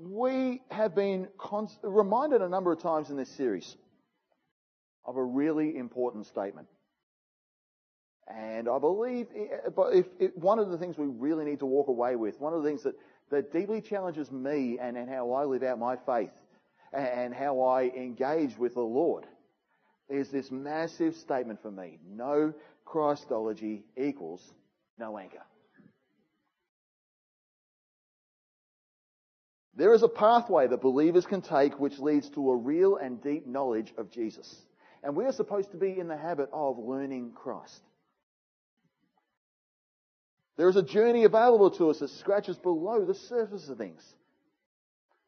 we 0.00 0.62
have 0.70 0.94
been 0.94 1.28
const- 1.38 1.78
reminded 1.82 2.42
a 2.42 2.48
number 2.48 2.72
of 2.72 2.80
times 2.80 3.10
in 3.10 3.16
this 3.16 3.30
series 3.30 3.76
of 5.04 5.16
a 5.16 5.22
really 5.22 5.76
important 5.76 6.26
statement. 6.26 6.68
And 8.28 8.68
I 8.68 8.78
believe 8.78 9.28
if, 9.32 10.06
if, 10.18 10.36
one 10.36 10.58
of 10.58 10.70
the 10.70 10.78
things 10.78 10.98
we 10.98 11.06
really 11.06 11.44
need 11.44 11.60
to 11.60 11.66
walk 11.66 11.88
away 11.88 12.16
with, 12.16 12.40
one 12.40 12.52
of 12.52 12.62
the 12.62 12.68
things 12.68 12.82
that, 12.82 12.96
that 13.30 13.52
deeply 13.52 13.80
challenges 13.80 14.32
me 14.32 14.78
and, 14.80 14.96
and 14.96 15.08
how 15.08 15.32
I 15.32 15.44
live 15.44 15.62
out 15.62 15.78
my 15.78 15.96
faith 15.96 16.32
and, 16.92 17.06
and 17.06 17.34
how 17.34 17.60
I 17.60 17.84
engage 17.84 18.58
with 18.58 18.74
the 18.74 18.80
Lord 18.80 19.26
is 20.08 20.30
this 20.30 20.50
massive 20.50 21.14
statement 21.14 21.62
for 21.62 21.70
me. 21.70 21.98
No 22.08 22.52
Christology 22.84 23.84
equals 23.96 24.52
no 24.98 25.18
anchor. 25.18 25.42
There 29.76 29.92
is 29.92 30.02
a 30.02 30.08
pathway 30.08 30.66
that 30.68 30.80
believers 30.80 31.26
can 31.26 31.42
take 31.42 31.78
which 31.78 31.98
leads 31.98 32.30
to 32.30 32.50
a 32.50 32.56
real 32.56 32.96
and 32.96 33.22
deep 33.22 33.46
knowledge 33.46 33.92
of 33.98 34.10
Jesus. 34.10 34.62
And 35.02 35.14
we 35.14 35.26
are 35.26 35.32
supposed 35.32 35.70
to 35.72 35.76
be 35.76 35.98
in 35.98 36.08
the 36.08 36.16
habit 36.16 36.48
of 36.52 36.78
learning 36.78 37.32
Christ. 37.34 37.82
There 40.56 40.70
is 40.70 40.76
a 40.76 40.82
journey 40.82 41.24
available 41.24 41.70
to 41.72 41.90
us 41.90 41.98
that 41.98 42.08
scratches 42.08 42.56
below 42.56 43.04
the 43.04 43.14
surface 43.14 43.68
of 43.68 43.76
things. 43.76 44.02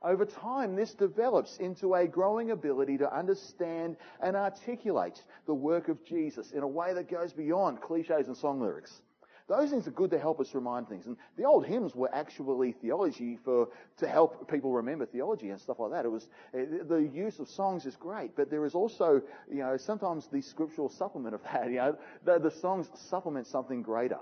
Over 0.00 0.24
time, 0.24 0.76
this 0.76 0.94
develops 0.94 1.58
into 1.58 1.94
a 1.94 2.06
growing 2.06 2.50
ability 2.50 2.98
to 2.98 3.14
understand 3.14 3.96
and 4.22 4.36
articulate 4.36 5.22
the 5.46 5.54
work 5.54 5.88
of 5.88 6.02
Jesus 6.06 6.52
in 6.52 6.62
a 6.62 6.68
way 6.68 6.94
that 6.94 7.10
goes 7.10 7.32
beyond 7.32 7.82
cliches 7.82 8.28
and 8.28 8.36
song 8.36 8.60
lyrics. 8.60 9.02
Those 9.48 9.70
things 9.70 9.88
are 9.88 9.92
good 9.92 10.10
to 10.10 10.18
help 10.18 10.40
us 10.40 10.54
remind 10.54 10.88
things. 10.88 11.06
And 11.06 11.16
the 11.38 11.44
old 11.44 11.64
hymns 11.64 11.94
were 11.94 12.14
actually 12.14 12.72
theology 12.72 13.38
for, 13.42 13.68
to 13.96 14.06
help 14.06 14.50
people 14.50 14.72
remember 14.72 15.06
theology 15.06 15.48
and 15.48 15.58
stuff 15.58 15.78
like 15.78 15.90
that. 15.92 16.04
It 16.04 16.10
was, 16.10 16.28
the 16.52 17.10
use 17.12 17.38
of 17.38 17.48
songs 17.48 17.86
is 17.86 17.96
great, 17.96 18.36
but 18.36 18.50
there 18.50 18.66
is 18.66 18.74
also, 18.74 19.22
you 19.50 19.60
know, 19.60 19.78
sometimes 19.78 20.28
the 20.30 20.42
scriptural 20.42 20.90
supplement 20.90 21.34
of 21.34 21.42
that, 21.44 21.66
you 21.70 21.76
know, 21.76 21.96
the, 22.26 22.38
the 22.38 22.50
songs 22.50 22.90
supplement 23.08 23.46
something 23.46 23.80
greater. 23.80 24.18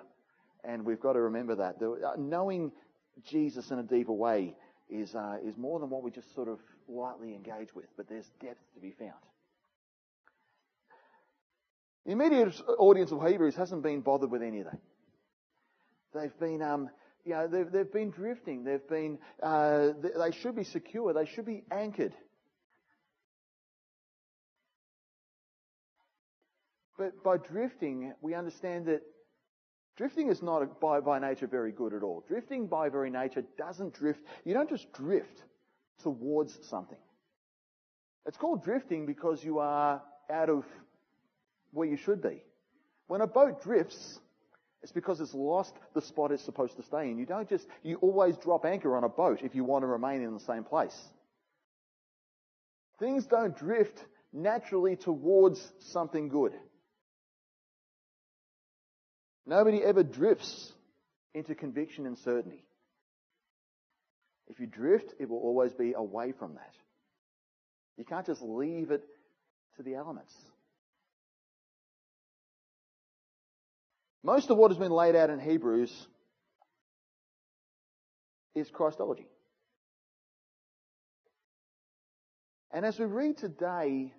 And 0.63 0.85
we've 0.85 1.01
got 1.01 1.15
to 1.15 1.21
remember 1.21 1.57
that. 1.57 1.81
The, 1.81 1.91
uh, 1.93 2.13
knowing 2.17 2.71
Jesus 3.29 3.73
in 3.73 3.81
a 3.81 3.83
deeper 3.83 4.13
way 4.13 4.55
is, 4.89 5.17
uh, 5.17 5.39
is 5.45 5.57
more 5.57 5.81
than 5.81 5.91
what 5.91 6.05
we 6.05 6.13
just 6.13 6.33
sort 6.37 6.47
of 6.47 6.61
lightly 6.89 7.35
engage 7.35 7.75
with, 7.75 7.87
but 7.97 8.09
there's 8.09 8.31
depth 8.41 8.63
to 8.75 8.81
be 8.81 8.93
found. 8.93 9.13
The 12.05 12.13
immediate 12.13 12.55
audience 12.79 13.11
of 13.11 13.27
Hebrews 13.27 13.57
hasn't 13.57 13.83
been 13.83 14.03
bothered 14.03 14.31
with 14.31 14.43
any 14.43 14.61
of 14.61 14.67
that. 14.67 14.79
They've 16.15 16.39
been, 16.39 16.63
um, 16.63 16.91
you 17.25 17.33
know, 17.33 17.47
they've, 17.47 17.71
they've 17.71 17.93
been 17.93 18.11
drifting. 18.11 18.65
They've 18.65 18.89
been, 18.89 19.19
uh, 19.43 19.91
they 20.03 20.33
should 20.33 20.57
be 20.57 20.65
secure. 20.65 21.13
They 21.13 21.27
should 21.27 21.47
be 21.47 21.65
anchored. 21.71 22.15
But 26.99 27.23
by 27.23 27.37
drifting, 27.37 28.15
we 28.23 28.35
understand 28.35 28.87
that 28.87 29.03
Drifting 29.97 30.29
is 30.29 30.43
not 30.43 30.79
by, 30.79 31.01
by 31.01 31.19
nature 31.19 31.47
very 31.47 31.73
good 31.73 31.95
at 31.95 32.03
all. 32.03 32.23
Drifting 32.29 32.67
by 32.67 32.91
very 32.91 33.09
nature 33.11 33.43
doesn't 33.57 33.95
drift. 33.95 34.21
You 34.45 34.53
don't 34.53 34.69
just 34.69 34.93
drift 34.93 35.43
towards 36.03 36.59
something. 36.69 36.99
It's 38.27 38.37
called 38.37 38.63
drifting 38.63 39.07
because 39.07 39.43
you 39.43 39.59
are 39.59 40.03
out 40.31 40.51
of 40.51 40.65
where 41.73 41.89
you 41.89 41.97
should 41.97 42.21
be. 42.21 42.43
When 43.07 43.23
a 43.23 43.27
boat 43.27 43.63
drifts, 43.63 44.19
it's 44.83 44.93
because 44.93 45.21
it's 45.21 45.35
lost 45.35 45.75
the 45.95 46.03
spot 46.03 46.31
it's 46.31 46.45
supposed 46.45 46.77
to 46.77 46.83
stay 46.83 47.11
in. 47.11 47.19
You 47.19 47.27
don't 47.27 47.49
just, 47.49 47.67
you 47.83 47.97
always 47.97 48.37
drop 48.37 48.65
anchor 48.65 48.97
on 48.97 49.05
a 49.05 49.09
boat 49.09 49.41
if 49.43 49.55
you 49.55 49.65
want 49.65 49.83
to 49.83 49.87
remain 49.87 50.23
in 50.23 50.35
the 50.35 50.41
same 50.41 50.65
place. 50.65 50.97
Things 52.99 53.27
don't 53.27 53.57
drift 53.57 54.05
naturally 54.33 54.97
towards 54.97 55.61
something 55.81 56.29
good. 56.29 56.53
Nobody 59.47 59.83
ever 59.83 60.03
drifts 60.03 60.73
into 61.35 61.55
conviction 61.55 62.07
and 62.07 62.19
certainty. 62.19 62.65
If 64.49 64.61
you 64.61 64.67
drift, 64.67 65.15
it 65.19 65.29
will 65.29 65.39
always 65.39 65.73
be 65.73 65.93
away 65.93 66.33
from 66.33 66.55
that. 66.55 66.73
You 67.97 68.05
can't 68.05 68.27
just 68.27 68.43
leave 68.43 68.91
it 68.91 69.05
to 69.77 69.83
the 69.83 69.95
elements. 69.95 70.33
Most 74.27 74.51
of 74.51 74.57
what 74.59 74.73
has 74.73 74.79
been 74.79 74.91
laid 74.91 75.15
out 75.15 75.31
in 75.31 75.39
Hebrews 75.39 75.93
is 78.57 78.69
Christology. 78.71 79.29
And 82.73 82.85
as 82.85 82.99
we 82.99 83.05
read 83.05 83.39
today, 83.39 84.13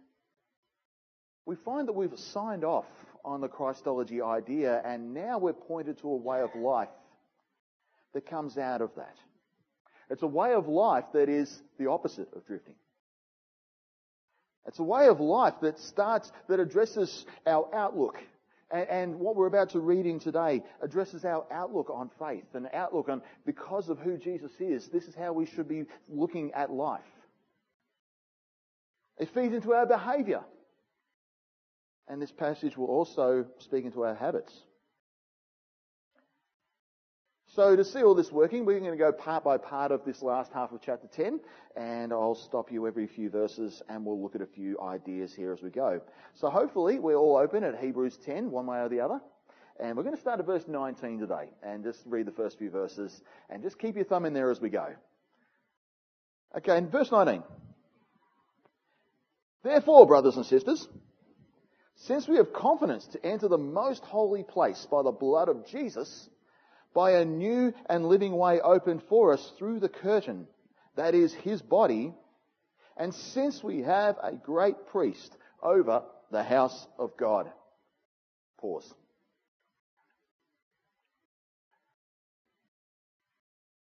we 1.45 1.57
find 1.57 1.89
that 1.89 1.91
we've 1.91 2.17
signed 2.17 2.63
off 2.63 2.85
on 3.25 3.41
the 3.41 3.49
Christology 3.49 4.21
idea, 4.21 4.81
and 4.85 5.13
now 5.13 5.39
we're 5.39 5.51
pointed 5.51 5.99
to 5.99 6.07
a 6.07 6.15
way 6.15 6.39
of 6.39 6.55
life 6.55 6.87
that 8.13 8.29
comes 8.29 8.57
out 8.57 8.79
of 8.79 8.91
that. 8.95 9.17
It's 10.09 10.23
a 10.23 10.27
way 10.27 10.53
of 10.53 10.69
life 10.69 11.03
that 11.15 11.27
is 11.27 11.53
the 11.77 11.89
opposite 11.89 12.29
of 12.33 12.47
drifting. 12.47 12.75
It's 14.67 14.79
a 14.79 14.83
way 14.83 15.09
of 15.09 15.19
life 15.19 15.55
that 15.63 15.77
starts, 15.79 16.31
that 16.47 16.61
addresses 16.61 17.25
our 17.45 17.67
outlook. 17.75 18.15
And, 18.69 18.89
and, 18.89 19.19
what 19.19 19.35
we're 19.35 19.47
about 19.47 19.69
to 19.71 19.79
reading 19.79 20.19
today 20.19 20.61
addresses 20.81 21.23
our 21.23 21.45
outlook 21.51 21.89
on 21.89 22.09
faith 22.19 22.43
and 22.53 22.67
outlook 22.73 23.07
on 23.07 23.21
because 23.45 23.87
of 23.87 23.97
who 23.99 24.17
Jesus 24.17 24.51
is, 24.59 24.89
this 24.89 25.07
is 25.07 25.15
how 25.15 25.31
we 25.31 25.45
should 25.45 25.69
be 25.69 25.85
looking 26.09 26.51
at 26.53 26.71
life. 26.71 27.01
It 29.17 29.29
feeds 29.33 29.53
into 29.53 29.73
our 29.73 29.85
behavior. 29.85 30.41
And 32.07 32.21
this 32.21 32.31
passage 32.31 32.77
will 32.77 32.87
also 32.87 33.45
speak 33.59 33.85
into 33.85 34.03
our 34.03 34.15
habits. 34.15 34.53
So 37.57 37.75
to 37.75 37.83
see 37.83 38.03
all 38.03 38.13
this 38.13 38.31
working, 38.31 38.65
we're 38.65 38.79
going 38.79 38.91
to 38.91 39.03
go 39.03 39.11
part 39.11 39.43
by 39.43 39.57
part 39.57 39.91
of 39.91 40.05
this 40.05 40.21
last 40.21 40.53
half 40.53 40.71
of 40.71 40.79
chapter 40.79 41.07
10, 41.07 41.39
and 41.75 42.13
I'll 42.13 42.35
stop 42.35 42.71
you 42.71 42.85
every 42.85 43.07
few 43.07 43.31
verses 43.31 43.81
and 43.89 44.05
we'll 44.05 44.21
look 44.21 44.35
at 44.35 44.41
a 44.41 44.45
few 44.45 44.79
ideas 44.79 45.33
here 45.33 45.51
as 45.51 45.63
we 45.63 45.71
go. 45.71 45.99
So 46.35 46.51
hopefully 46.51 46.99
we're 46.99 47.15
all 47.15 47.35
open 47.35 47.63
at 47.63 47.79
Hebrews 47.79 48.19
10, 48.23 48.51
one 48.51 48.67
way 48.67 48.77
or 48.77 48.89
the 48.89 48.99
other. 48.99 49.19
And 49.79 49.97
we're 49.97 50.03
going 50.03 50.13
to 50.13 50.21
start 50.21 50.39
at 50.39 50.45
verse 50.45 50.65
19 50.67 51.17
today 51.17 51.49
and 51.63 51.83
just 51.83 51.99
read 52.05 52.27
the 52.27 52.31
first 52.31 52.59
few 52.59 52.69
verses 52.69 53.23
and 53.49 53.63
just 53.63 53.79
keep 53.79 53.95
your 53.95 54.05
thumb 54.05 54.25
in 54.25 54.33
there 54.33 54.51
as 54.51 54.61
we 54.61 54.69
go. 54.69 54.89
Okay, 56.55 56.77
in 56.77 56.91
verse 56.91 57.11
19. 57.11 57.41
Therefore, 59.63 60.05
brothers 60.05 60.35
and 60.35 60.45
sisters, 60.45 60.87
since 61.95 62.27
we 62.27 62.37
have 62.37 62.53
confidence 62.53 63.07
to 63.13 63.25
enter 63.25 63.47
the 63.47 63.57
most 63.57 64.03
holy 64.03 64.43
place 64.43 64.85
by 64.91 65.01
the 65.01 65.11
blood 65.11 65.49
of 65.49 65.65
Jesus, 65.65 66.29
by 66.97 67.11
a 67.11 67.25
new 67.25 67.71
and 67.91 68.09
living 68.09 68.35
way 68.35 68.59
opened 68.59 69.03
for 69.07 69.31
us 69.31 69.51
through 69.59 69.79
the 69.79 69.87
curtain, 69.87 70.47
that 70.95 71.13
is 71.13 71.31
his 71.31 71.61
body, 71.61 72.11
and 72.97 73.13
since 73.13 73.63
we 73.63 73.83
have 73.83 74.15
a 74.23 74.31
great 74.31 74.87
priest 74.87 75.37
over 75.61 76.01
the 76.31 76.41
house 76.41 76.87
of 76.97 77.15
God. 77.15 77.51
Pause. 78.59 78.91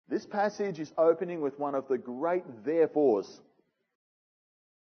This 0.10 0.26
passage 0.26 0.78
is 0.78 0.92
opening 0.98 1.40
with 1.40 1.58
one 1.58 1.76
of 1.76 1.88
the 1.88 1.98
great 1.98 2.44
therefores 2.66 3.40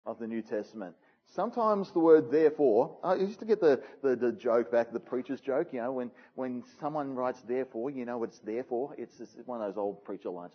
of 0.04 0.18
the 0.18 0.26
New 0.26 0.42
Testament. 0.42 0.96
Sometimes 1.30 1.90
the 1.90 1.98
word 1.98 2.30
therefore, 2.30 2.96
I 3.04 3.14
used 3.14 3.38
to 3.40 3.44
get 3.44 3.60
the, 3.60 3.80
the, 4.02 4.16
the, 4.16 4.32
joke 4.32 4.72
back, 4.72 4.92
the 4.92 5.00
preacher's 5.00 5.40
joke, 5.40 5.68
you 5.72 5.80
know, 5.80 5.92
when, 5.92 6.10
when 6.36 6.64
someone 6.80 7.14
writes 7.14 7.40
therefore, 7.42 7.90
you 7.90 8.06
know 8.06 8.24
it's 8.24 8.38
there 8.38 8.64
for. 8.64 8.94
It's, 8.96 9.20
one 9.44 9.60
of 9.60 9.68
those 9.68 9.78
old 9.78 10.04
preacher 10.04 10.30
lines. 10.30 10.54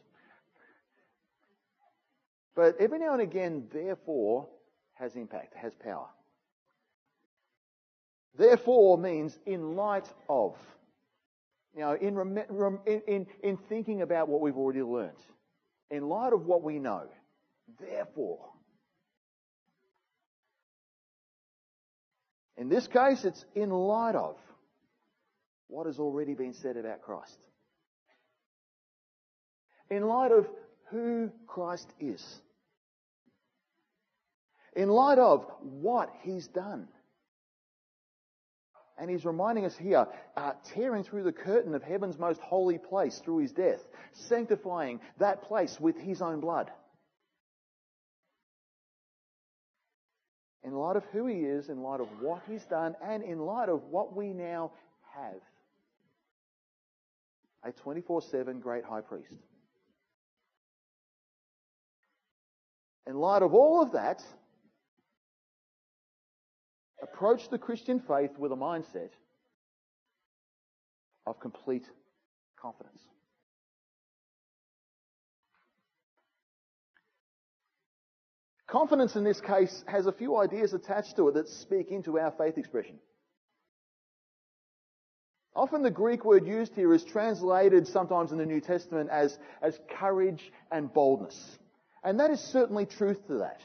But 2.56 2.76
every 2.80 3.00
now 3.00 3.14
and 3.14 3.22
again, 3.22 3.68
therefore 3.72 4.48
has 4.96 5.16
impact, 5.16 5.56
has 5.56 5.74
power. 5.76 6.08
Therefore 8.36 8.98
means 8.98 9.38
in 9.46 9.76
light 9.76 10.12
of. 10.28 10.56
You 11.76 11.82
know, 11.82 11.94
in, 11.94 13.02
in, 13.08 13.28
in 13.44 13.58
thinking 13.70 14.02
about 14.02 14.28
what 14.28 14.42
we've 14.42 14.58
already 14.58 14.84
learnt. 14.84 15.18
In 15.90 16.08
light 16.08 16.34
of 16.34 16.46
what 16.46 16.64
we 16.64 16.80
know. 16.80 17.08
Therefore. 17.80 18.40
In 22.58 22.70
this 22.70 22.88
case, 22.88 23.26
it's 23.26 23.44
in 23.56 23.70
light 23.70 24.16
of 24.16 24.36
what 25.68 25.88
has 25.88 26.00
already 26.00 26.36
been 26.36 26.54
said 26.54 26.78
about 26.78 27.02
Christ. 27.02 27.38
In 29.90 30.08
light 30.08 30.32
of 30.32 30.48
who 30.92 31.32
Christ 31.48 31.88
is. 32.00 32.24
In 34.76 34.90
light 34.90 35.18
of 35.18 35.46
what 35.62 36.10
he's 36.22 36.48
done. 36.48 36.88
And 38.98 39.10
he's 39.10 39.26
reminding 39.26 39.66
us 39.66 39.76
here, 39.76 40.08
uh, 40.38 40.52
tearing 40.76 41.04
through 41.04 41.24
the 41.24 41.32
curtain 41.32 41.74
of 41.74 41.82
heaven's 41.82 42.20
most 42.20 42.40
holy 42.40 42.78
place 42.78 43.20
through 43.26 43.40
his 43.40 43.52
death, 43.52 43.82
sanctifying 44.14 45.00
that 45.18 45.42
place 45.42 45.80
with 45.80 45.98
his 45.98 46.22
own 46.22 46.40
blood. 46.40 46.72
In 50.64 50.74
light 50.74 50.96
of 50.96 51.04
who 51.12 51.28
he 51.28 51.40
is, 51.40 51.70
in 51.70 51.82
light 51.82 52.00
of 52.00 52.08
what 52.22 52.42
he's 52.50 52.66
done, 52.66 52.96
and 53.04 53.24
in 53.24 53.40
light 53.40 53.70
of 53.70 53.84
what 53.90 54.16
we 54.16 54.34
now 54.34 54.72
have 55.16 55.42
a 57.66 57.72
24 57.72 58.22
7 58.22 58.60
great 58.60 58.84
high 58.84 59.02
priest. 59.02 59.38
In 63.08 63.16
light 63.16 63.42
of 63.42 63.54
all 63.54 63.82
of 63.82 63.92
that, 63.94 64.24
approach 67.02 67.50
the 67.50 67.58
Christian 67.58 68.00
faith 68.00 68.38
with 68.38 68.52
a 68.52 68.56
mindset 68.56 69.10
of 71.26 71.40
complete 71.40 71.86
confidence. 72.60 73.02
Confidence 78.74 79.16
in 79.16 79.24
this 79.24 79.40
case 79.40 79.84
has 79.86 80.08
a 80.08 80.12
few 80.12 80.36
ideas 80.40 80.74
attached 80.74 81.16
to 81.18 81.28
it 81.28 81.36
that 81.36 81.48
speak 81.48 81.92
into 81.92 82.18
our 82.18 82.32
faith 82.32 82.58
expression. 82.58 82.96
Often 85.56 85.84
the 85.84 85.92
Greek 85.92 86.26
word 86.26 86.48
used 86.48 86.74
here 86.74 86.92
is 86.92 87.04
translated 87.04 87.88
sometimes 87.88 88.32
in 88.32 88.40
the 88.40 88.48
New 88.48 88.60
Testament 88.60 89.12
as, 89.12 89.38
as 89.62 89.80
courage 90.00 90.52
and 90.72 90.92
boldness. 90.92 91.60
And 92.04 92.20
that 92.20 92.32
is 92.32 92.40
certainly 92.40 92.88
truth 92.88 93.28
to 93.28 93.36
that. 93.36 93.62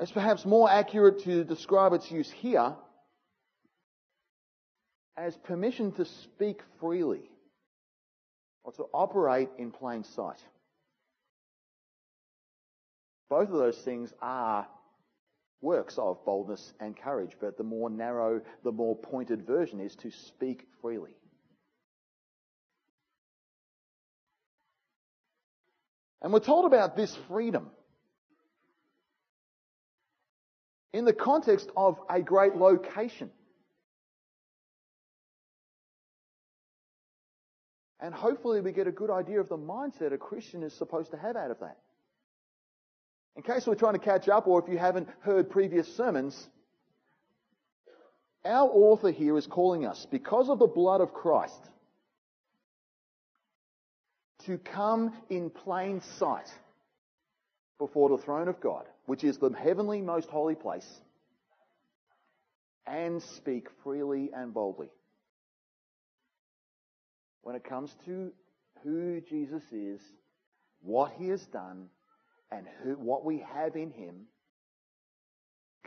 It's 0.00 0.10
perhaps 0.10 0.44
more 0.44 0.68
accurate 0.68 1.22
to 1.22 1.44
describe 1.44 1.92
its 1.92 2.10
use 2.10 2.32
here 2.32 2.74
as 5.16 5.36
permission 5.36 5.92
to 5.92 6.04
speak 6.04 6.62
freely 6.80 7.30
or 8.64 8.72
to 8.72 8.86
operate 8.92 9.50
in 9.56 9.70
plain 9.70 10.02
sight. 10.02 10.42
Both 13.28 13.48
of 13.48 13.54
those 13.58 13.78
things 13.78 14.12
are 14.20 14.66
works 15.60 15.96
of 15.98 16.24
boldness 16.24 16.74
and 16.78 16.96
courage, 16.96 17.36
but 17.40 17.56
the 17.56 17.64
more 17.64 17.88
narrow, 17.88 18.42
the 18.62 18.72
more 18.72 18.96
pointed 18.96 19.46
version 19.46 19.80
is 19.80 19.96
to 19.96 20.10
speak 20.10 20.66
freely. 20.80 21.16
And 26.22 26.32
we're 26.32 26.40
told 26.40 26.64
about 26.64 26.96
this 26.96 27.14
freedom 27.28 27.70
in 30.94 31.04
the 31.04 31.12
context 31.12 31.70
of 31.76 31.98
a 32.08 32.22
great 32.22 32.56
location. 32.56 33.30
And 38.00 38.14
hopefully 38.14 38.60
we 38.60 38.72
get 38.72 38.86
a 38.86 38.92
good 38.92 39.10
idea 39.10 39.40
of 39.40 39.48
the 39.48 39.58
mindset 39.58 40.12
a 40.12 40.18
Christian 40.18 40.62
is 40.62 40.72
supposed 40.72 41.10
to 41.10 41.16
have 41.16 41.36
out 41.36 41.50
of 41.50 41.60
that. 41.60 41.78
In 43.36 43.42
case 43.42 43.66
we're 43.66 43.74
trying 43.74 43.94
to 43.94 43.98
catch 43.98 44.28
up 44.28 44.46
or 44.46 44.62
if 44.62 44.68
you 44.68 44.78
haven't 44.78 45.08
heard 45.20 45.50
previous 45.50 45.92
sermons, 45.96 46.48
our 48.44 48.68
author 48.68 49.10
here 49.10 49.36
is 49.36 49.46
calling 49.46 49.86
us, 49.86 50.06
because 50.10 50.48
of 50.48 50.58
the 50.58 50.66
blood 50.66 51.00
of 51.00 51.12
Christ, 51.12 51.70
to 54.44 54.58
come 54.58 55.12
in 55.30 55.48
plain 55.48 56.02
sight 56.18 56.52
before 57.78 58.10
the 58.10 58.18
throne 58.18 58.48
of 58.48 58.60
God, 58.60 58.84
which 59.06 59.24
is 59.24 59.38
the 59.38 59.50
heavenly 59.50 60.02
most 60.02 60.28
holy 60.28 60.54
place, 60.54 60.86
and 62.86 63.22
speak 63.22 63.68
freely 63.82 64.30
and 64.34 64.52
boldly. 64.52 64.90
When 67.42 67.56
it 67.56 67.64
comes 67.64 67.94
to 68.04 68.30
who 68.82 69.22
Jesus 69.22 69.62
is, 69.72 70.00
what 70.82 71.12
he 71.18 71.28
has 71.28 71.44
done, 71.46 71.88
and 72.54 72.66
who, 72.82 72.94
what 72.94 73.24
we 73.24 73.44
have 73.54 73.74
in 73.74 73.90
him 73.90 74.26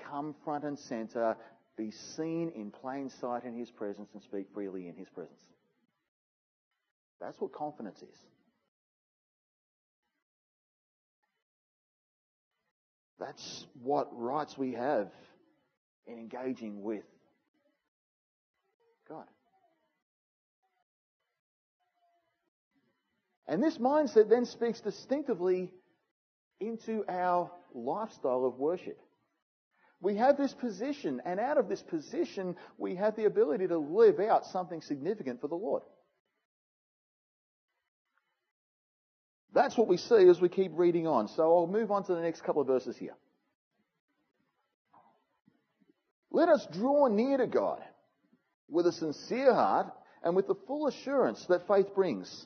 come 0.10 0.36
front 0.44 0.64
and 0.64 0.78
center, 0.78 1.36
be 1.78 1.92
seen 1.92 2.52
in 2.56 2.72
plain 2.72 3.10
sight 3.10 3.44
in 3.44 3.58
his 3.58 3.72
presence, 3.72 4.10
and 4.14 4.22
speak 4.22 4.48
freely 4.54 4.88
in 4.88 4.96
his 4.96 5.10
presence. 5.10 5.38
That's 7.20 7.40
what 7.40 7.52
confidence 7.54 8.02
is. 8.02 8.18
That's 13.20 13.66
what 13.82 14.08
rights 14.12 14.58
we 14.58 14.74
have 14.74 15.10
in 16.06 16.20
engaging 16.20 16.84
with 16.84 17.04
God. 19.10 19.26
And 23.48 23.64
this 23.64 23.78
mindset 23.78 24.30
then 24.30 24.46
speaks 24.46 24.82
distinctively 24.82 25.72
into 26.60 27.04
our 27.08 27.52
lifestyle 27.74 28.46
of 28.46 28.58
worship. 28.58 29.00
We 30.00 30.18
have 30.18 30.38
this 30.38 30.54
position, 30.54 31.22
and 31.26 31.40
out 31.40 31.58
of 31.58 31.70
this 31.70 31.82
position, 31.82 32.56
we 32.78 32.96
have 32.96 33.16
the 33.16 33.26
ability 33.26 33.68
to 33.68 33.78
live 33.78 34.20
out 34.20 34.46
something 34.46 34.82
significant 34.82 35.42
for 35.42 35.48
the 35.48 35.56
Lord. 35.56 35.82
That's 39.54 39.76
what 39.76 39.88
we 39.88 39.98
see 39.98 40.28
as 40.28 40.40
we 40.40 40.50
keep 40.50 40.72
reading 40.76 41.08
on. 41.08 41.28
So 41.30 41.42
I'll 41.44 41.68
move 41.68 41.90
on 41.90 42.04
to 42.06 42.14
the 42.14 42.22
next 42.22 42.44
couple 42.44 42.62
of 42.62 42.68
verses 42.68 42.96
here. 42.96 43.16
Let 46.30 46.50
us 46.50 46.68
draw 46.72 47.08
near 47.08 47.38
to 47.38 47.48
God 47.48 47.82
with 48.70 48.86
a 48.86 48.92
sincere 48.92 49.54
heart 49.54 49.88
and 50.22 50.36
with 50.36 50.48
the 50.48 50.56
full 50.68 50.88
assurance 50.88 51.44
that 51.50 51.68
faith 51.68 51.96
brings 51.96 52.46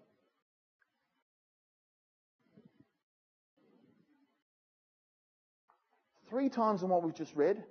Three 6.31 6.47
times 6.47 6.81
in 6.81 6.87
what 6.87 7.03
we've 7.03 7.13
just 7.13 7.35
read, 7.35 7.61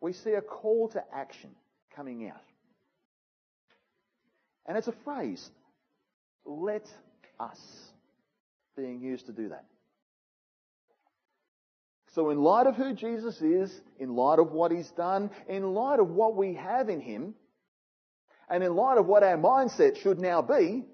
we 0.00 0.12
see 0.12 0.32
a 0.32 0.40
call 0.40 0.88
to 0.88 1.04
action 1.14 1.50
coming 1.94 2.28
out. 2.28 2.42
And 4.66 4.76
it's 4.76 4.88
a 4.88 4.94
phrase, 5.04 5.48
let 6.44 6.84
us, 7.38 7.60
being 8.76 9.00
used 9.00 9.26
to 9.26 9.32
do 9.32 9.50
that. 9.50 9.64
So 12.14 12.30
in 12.30 12.42
light 12.42 12.66
of 12.66 12.74
who 12.74 12.92
Jesus 12.92 13.40
is, 13.40 13.72
in 14.00 14.16
light 14.16 14.40
of 14.40 14.50
what 14.50 14.72
he's 14.72 14.90
done, 14.90 15.30
in 15.48 15.72
light 15.72 16.00
of 16.00 16.10
what 16.10 16.34
we 16.34 16.54
have 16.54 16.88
in 16.88 17.00
him, 17.00 17.34
and 18.50 18.64
in 18.64 18.74
light 18.74 18.98
of 18.98 19.06
what 19.06 19.22
our 19.22 19.36
mindset 19.36 19.98
should 19.98 20.18
now 20.18 20.42
be, 20.42 20.84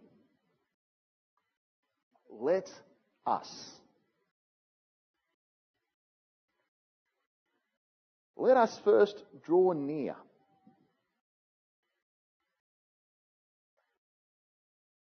let 2.31 2.71
us 3.27 3.70
Let 8.41 8.57
us 8.57 8.81
first 8.85 9.23
draw 9.45 9.73
near. 9.73 10.17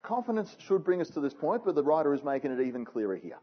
Confidence 0.03 0.55
should 0.67 0.85
bring 0.85 1.01
us 1.01 1.09
to 1.11 1.21
this 1.21 1.33
point, 1.33 1.63
but 1.65 1.75
the 1.75 1.83
writer 1.83 2.13
is 2.13 2.23
making 2.23 2.53
it 2.53 2.61
even 2.61 2.85
clearer 2.85 3.17
here. 3.17 3.39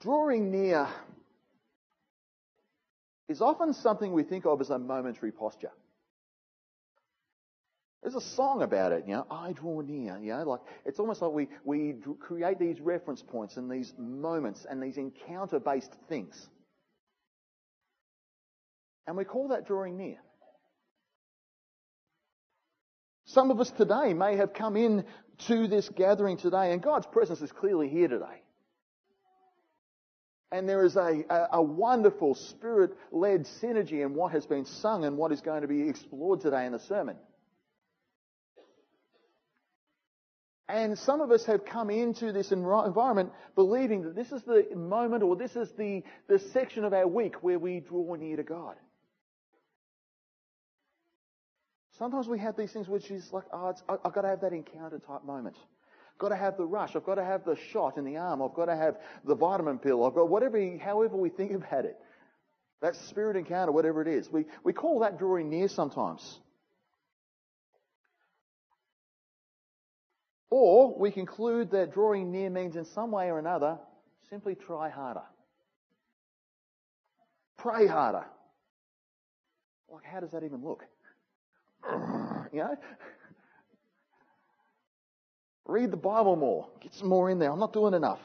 Drawing 0.00 0.52
near 0.52 0.86
is 3.28 3.40
often 3.40 3.74
something 3.74 4.12
we 4.12 4.22
think 4.22 4.46
of 4.46 4.60
as 4.60 4.70
a 4.70 4.78
momentary 4.78 5.32
posture. 5.32 5.72
There's 8.00 8.14
a 8.14 8.20
song 8.20 8.62
about 8.62 8.92
it, 8.92 9.04
you 9.08 9.14
know, 9.14 9.26
I 9.28 9.52
draw 9.54 9.80
near, 9.80 10.18
you 10.18 10.34
know, 10.34 10.44
like, 10.44 10.60
it's 10.86 11.00
almost 11.00 11.20
like 11.20 11.32
we, 11.32 11.48
we 11.64 11.96
create 12.20 12.60
these 12.60 12.80
reference 12.80 13.22
points 13.22 13.56
and 13.56 13.68
these 13.68 13.92
moments 13.98 14.66
and 14.70 14.80
these 14.80 14.98
encounter 14.98 15.58
based 15.58 15.96
things. 16.08 16.48
And 19.06 19.16
we 19.16 19.24
call 19.24 19.48
that 19.48 19.66
drawing 19.66 19.96
near. 19.96 20.18
Some 23.26 23.50
of 23.50 23.60
us 23.60 23.70
today 23.70 24.12
may 24.12 24.36
have 24.36 24.52
come 24.52 24.76
in 24.76 25.04
to 25.46 25.68
this 25.68 25.88
gathering 25.88 26.36
today, 26.36 26.72
and 26.72 26.82
God's 26.82 27.06
presence 27.06 27.40
is 27.40 27.52
clearly 27.52 27.88
here 27.88 28.08
today. 28.08 28.42
And 30.52 30.68
there 30.68 30.84
is 30.84 30.96
a, 30.96 31.24
a, 31.30 31.48
a 31.52 31.62
wonderful 31.62 32.34
spirit 32.34 32.96
led 33.12 33.46
synergy 33.62 34.04
in 34.04 34.14
what 34.14 34.32
has 34.32 34.46
been 34.46 34.64
sung 34.64 35.04
and 35.04 35.16
what 35.16 35.30
is 35.30 35.40
going 35.40 35.62
to 35.62 35.68
be 35.68 35.88
explored 35.88 36.40
today 36.40 36.66
in 36.66 36.72
the 36.72 36.80
sermon. 36.80 37.16
And 40.68 40.98
some 40.98 41.20
of 41.20 41.30
us 41.30 41.44
have 41.46 41.64
come 41.64 41.90
into 41.90 42.32
this 42.32 42.52
environment 42.52 43.32
believing 43.54 44.02
that 44.02 44.14
this 44.14 44.30
is 44.30 44.42
the 44.42 44.66
moment 44.76 45.22
or 45.22 45.36
this 45.36 45.56
is 45.56 45.70
the, 45.72 46.02
the 46.28 46.38
section 46.52 46.84
of 46.84 46.92
our 46.92 47.08
week 47.08 47.42
where 47.42 47.58
we 47.58 47.80
draw 47.80 48.14
near 48.14 48.36
to 48.36 48.44
God. 48.44 48.76
Sometimes 52.00 52.28
we 52.28 52.38
have 52.38 52.56
these 52.56 52.72
things 52.72 52.88
which 52.88 53.10
is 53.10 53.30
like, 53.30 53.44
oh, 53.52 53.74
I've 53.86 54.14
got 54.14 54.22
to 54.22 54.28
have 54.28 54.40
that 54.40 54.54
encounter 54.54 54.98
type 54.98 55.22
moment. 55.22 55.54
I've 55.58 56.18
got 56.18 56.30
to 56.30 56.36
have 56.36 56.56
the 56.56 56.64
rush. 56.64 56.96
I've 56.96 57.04
got 57.04 57.16
to 57.16 57.24
have 57.24 57.44
the 57.44 57.56
shot 57.72 57.98
in 57.98 58.06
the 58.06 58.16
arm. 58.16 58.40
I've 58.40 58.54
got 58.54 58.66
to 58.66 58.74
have 58.74 58.96
the 59.22 59.34
vitamin 59.34 59.78
pill. 59.78 60.02
I've 60.06 60.14
got 60.14 60.30
whatever, 60.30 60.58
however 60.78 61.18
we 61.18 61.28
think 61.28 61.52
about 61.52 61.84
it. 61.84 61.98
That 62.80 62.96
spirit 62.96 63.36
encounter, 63.36 63.70
whatever 63.70 64.00
it 64.00 64.08
is. 64.08 64.32
We, 64.32 64.46
we 64.64 64.72
call 64.72 65.00
that 65.00 65.18
drawing 65.18 65.50
near 65.50 65.68
sometimes. 65.68 66.40
Or 70.48 70.98
we 70.98 71.10
conclude 71.10 71.72
that 71.72 71.92
drawing 71.92 72.32
near 72.32 72.48
means 72.48 72.76
in 72.76 72.86
some 72.86 73.10
way 73.10 73.26
or 73.26 73.38
another, 73.38 73.78
simply 74.30 74.54
try 74.54 74.88
harder. 74.88 75.24
Pray 77.58 77.86
harder. 77.86 78.24
Like, 79.92 80.04
how 80.04 80.20
does 80.20 80.30
that 80.30 80.44
even 80.44 80.64
look? 80.64 80.82
you 82.52 82.60
know? 82.60 82.76
Read 85.66 85.90
the 85.90 85.96
Bible 85.96 86.36
more. 86.36 86.68
Get 86.80 86.94
some 86.94 87.08
more 87.08 87.30
in 87.30 87.38
there. 87.38 87.50
I'm 87.50 87.60
not 87.60 87.72
doing 87.72 87.94
enough. 87.94 88.20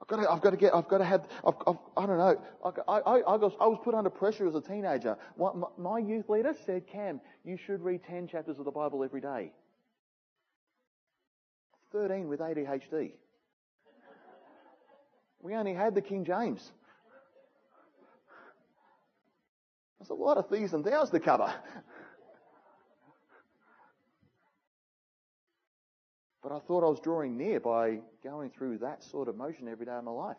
I've 0.00 0.08
got 0.08 0.16
to, 0.16 0.30
I've 0.30 0.40
got 0.40 0.50
to 0.50 0.56
get, 0.56 0.74
I've 0.74 0.88
got 0.88 0.98
to 0.98 1.04
have, 1.04 1.26
I've, 1.46 1.54
I've, 1.66 1.76
I 1.96 2.06
don't 2.06 2.18
know. 2.18 2.40
I, 2.64 2.92
I, 2.92 3.20
I, 3.20 3.36
was, 3.36 3.52
I 3.60 3.66
was 3.66 3.78
put 3.82 3.94
under 3.94 4.10
pressure 4.10 4.46
as 4.46 4.54
a 4.54 4.60
teenager. 4.60 5.16
My, 5.78 5.98
youth 5.98 6.28
leader 6.28 6.54
said, 6.64 6.86
Cam, 6.86 7.20
you 7.44 7.56
should 7.56 7.82
read 7.82 8.02
10 8.04 8.28
chapters 8.28 8.58
of 8.58 8.64
the 8.64 8.70
Bible 8.70 9.02
every 9.02 9.20
day. 9.20 9.52
13 11.92 12.28
with 12.28 12.40
ADHD. 12.40 13.12
We 15.40 15.54
only 15.54 15.74
had 15.74 15.94
the 15.94 16.02
King 16.02 16.24
James. 16.24 16.72
There's 19.98 20.10
a 20.10 20.14
lot 20.14 20.36
of 20.36 20.48
thieves 20.48 20.72
and 20.72 20.84
thous 20.84 21.10
to 21.10 21.20
cover. 21.20 21.52
But 26.46 26.54
I 26.54 26.58
thought 26.60 26.84
I 26.84 26.88
was 26.88 27.00
drawing 27.00 27.36
near 27.36 27.58
by 27.58 27.98
going 28.22 28.50
through 28.50 28.78
that 28.78 29.02
sort 29.02 29.26
of 29.26 29.36
motion 29.36 29.66
every 29.66 29.84
day 29.84 29.90
of 29.90 30.04
my 30.04 30.12
life. 30.12 30.36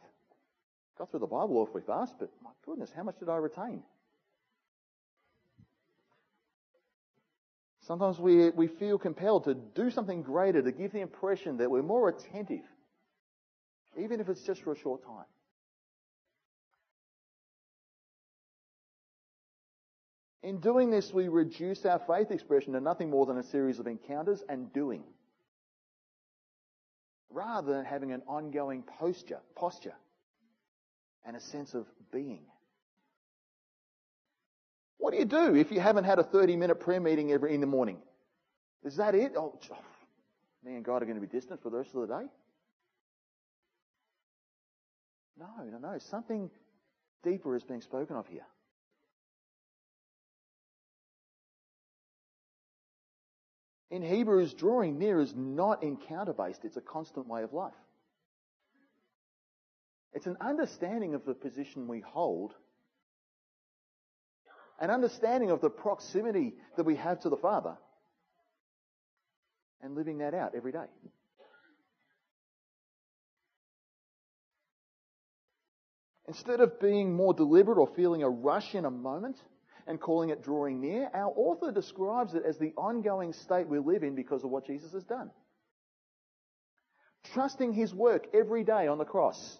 Got 0.97 1.11
through 1.11 1.19
the 1.19 1.27
Bible 1.27 1.57
awfully 1.57 1.81
fast, 1.85 2.15
but 2.17 2.29
my 2.41 2.51
goodness, 2.65 2.93
how 2.95 3.03
much 3.03 3.19
did 3.19 3.27
I 3.27 3.35
retain? 3.35 3.83
Sometimes 7.81 8.19
we, 8.19 8.51
we 8.51 8.67
feel 8.67 8.97
compelled 8.97 9.43
to 9.43 9.53
do 9.53 9.89
something 9.89 10.21
greater, 10.21 10.61
to 10.61 10.71
give 10.71 10.93
the 10.93 11.01
impression 11.01 11.57
that 11.57 11.69
we're 11.69 11.81
more 11.81 12.07
attentive, 12.07 12.63
even 13.99 14.21
if 14.21 14.29
it's 14.29 14.43
just 14.43 14.61
for 14.61 14.71
a 14.71 14.77
short 14.77 15.03
time. 15.03 15.25
In 20.41 20.61
doing 20.61 20.89
this, 20.89 21.11
we 21.13 21.27
reduce 21.27 21.85
our 21.85 21.99
faith 21.99 22.31
expression 22.31 22.71
to 22.71 22.79
nothing 22.79 23.09
more 23.09 23.25
than 23.25 23.39
a 23.39 23.43
series 23.43 23.79
of 23.79 23.87
encounters 23.87 24.41
and 24.47 24.71
doing 24.71 25.03
rather 27.37 27.71
than 27.71 27.85
having 27.85 28.11
an 28.11 28.23
ongoing 28.27 28.81
posture, 28.81 29.39
posture 29.55 29.93
and 31.23 31.37
a 31.37 31.39
sense 31.39 31.75
of 31.75 31.85
being. 32.11 32.41
What 34.97 35.11
do 35.11 35.19
you 35.19 35.25
do 35.25 35.55
if 35.55 35.71
you 35.71 35.79
haven't 35.79 36.05
had 36.05 36.17
a 36.17 36.23
30 36.23 36.55
minute 36.55 36.79
prayer 36.79 36.99
meeting 36.99 37.31
every 37.31 37.53
in 37.53 37.61
the 37.61 37.67
morning? 37.67 37.99
Is 38.83 38.95
that 38.95 39.13
it? 39.13 39.33
Oh, 39.37 39.59
me 40.65 40.75
and 40.75 40.83
God 40.83 41.03
are 41.03 41.05
going 41.05 41.21
to 41.21 41.21
be 41.21 41.27
distant 41.27 41.61
for 41.61 41.69
the 41.69 41.77
rest 41.77 41.93
of 41.93 42.01
the 42.01 42.07
day? 42.07 42.25
No, 45.39 45.47
no, 45.71 45.77
no. 45.77 45.99
Something 45.99 46.49
deeper 47.23 47.55
is 47.55 47.63
being 47.63 47.81
spoken 47.81 48.15
of 48.15 48.25
here. 48.27 48.45
In 53.89 54.01
Hebrews, 54.01 54.53
drawing 54.53 54.99
near 54.99 55.21
is 55.21 55.33
not 55.35 55.83
encounter 55.83 56.33
based, 56.33 56.65
it's 56.65 56.77
a 56.77 56.81
constant 56.81 57.27
way 57.27 57.43
of 57.43 57.53
life. 57.53 57.73
It's 60.13 60.25
an 60.25 60.37
understanding 60.41 61.13
of 61.13 61.25
the 61.25 61.33
position 61.33 61.87
we 61.87 62.01
hold, 62.01 62.53
an 64.79 64.89
understanding 64.89 65.51
of 65.51 65.61
the 65.61 65.69
proximity 65.69 66.55
that 66.75 66.85
we 66.85 66.95
have 66.95 67.21
to 67.21 67.29
the 67.29 67.37
Father, 67.37 67.77
and 69.81 69.95
living 69.95 70.17
that 70.17 70.33
out 70.33 70.53
every 70.55 70.71
day. 70.71 70.87
Instead 76.27 76.59
of 76.59 76.79
being 76.81 77.15
more 77.15 77.33
deliberate 77.33 77.77
or 77.77 77.87
feeling 77.95 78.21
a 78.21 78.29
rush 78.29 78.75
in 78.75 78.83
a 78.83 78.91
moment, 78.91 79.37
and 79.87 79.99
calling 79.99 80.29
it 80.29 80.43
drawing 80.43 80.81
near, 80.81 81.09
our 81.13 81.31
author 81.35 81.71
describes 81.71 82.33
it 82.33 82.43
as 82.47 82.57
the 82.57 82.73
ongoing 82.77 83.33
state 83.33 83.67
we 83.67 83.79
live 83.79 84.03
in 84.03 84.15
because 84.15 84.43
of 84.43 84.49
what 84.49 84.67
Jesus 84.67 84.91
has 84.91 85.03
done. 85.03 85.31
Trusting 87.33 87.73
his 87.73 87.93
work 87.93 88.27
every 88.33 88.63
day 88.63 88.87
on 88.87 88.97
the 88.97 89.05
cross. 89.05 89.57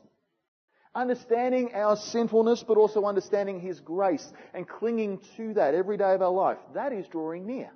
Understanding 0.93 1.72
our 1.74 1.96
sinfulness, 1.96 2.63
but 2.67 2.77
also 2.77 3.05
understanding 3.05 3.60
his 3.60 3.79
grace 3.79 4.31
and 4.53 4.67
clinging 4.67 5.19
to 5.38 5.53
that 5.53 5.75
every 5.75 5.98
day 5.98 6.13
of 6.13 6.22
our 6.22 6.31
life. 6.31 6.57
That 6.74 6.91
is 6.91 7.07
drawing 7.07 7.46
near. 7.46 7.72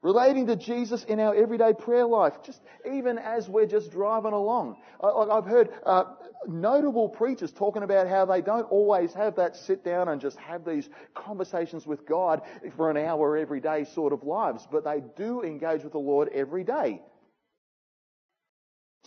Relating 0.00 0.46
to 0.46 0.54
Jesus 0.54 1.02
in 1.04 1.18
our 1.18 1.34
everyday 1.34 1.72
prayer 1.72 2.06
life, 2.06 2.34
just 2.44 2.60
even 2.88 3.18
as 3.18 3.48
we're 3.48 3.66
just 3.66 3.90
driving 3.90 4.32
along. 4.32 4.76
I've 5.02 5.44
heard 5.44 5.70
uh, 5.84 6.04
notable 6.46 7.08
preachers 7.08 7.50
talking 7.50 7.82
about 7.82 8.06
how 8.06 8.24
they 8.24 8.40
don't 8.40 8.70
always 8.70 9.12
have 9.14 9.34
that 9.36 9.56
sit 9.56 9.84
down 9.84 10.08
and 10.08 10.20
just 10.20 10.38
have 10.38 10.64
these 10.64 10.88
conversations 11.14 11.84
with 11.84 12.06
God 12.06 12.42
for 12.76 12.90
an 12.92 12.96
hour 12.96 13.36
every 13.36 13.60
day 13.60 13.86
sort 13.92 14.12
of 14.12 14.22
lives, 14.22 14.68
but 14.70 14.84
they 14.84 15.02
do 15.16 15.42
engage 15.42 15.82
with 15.82 15.92
the 15.92 15.98
Lord 15.98 16.28
every 16.32 16.62
day. 16.62 17.02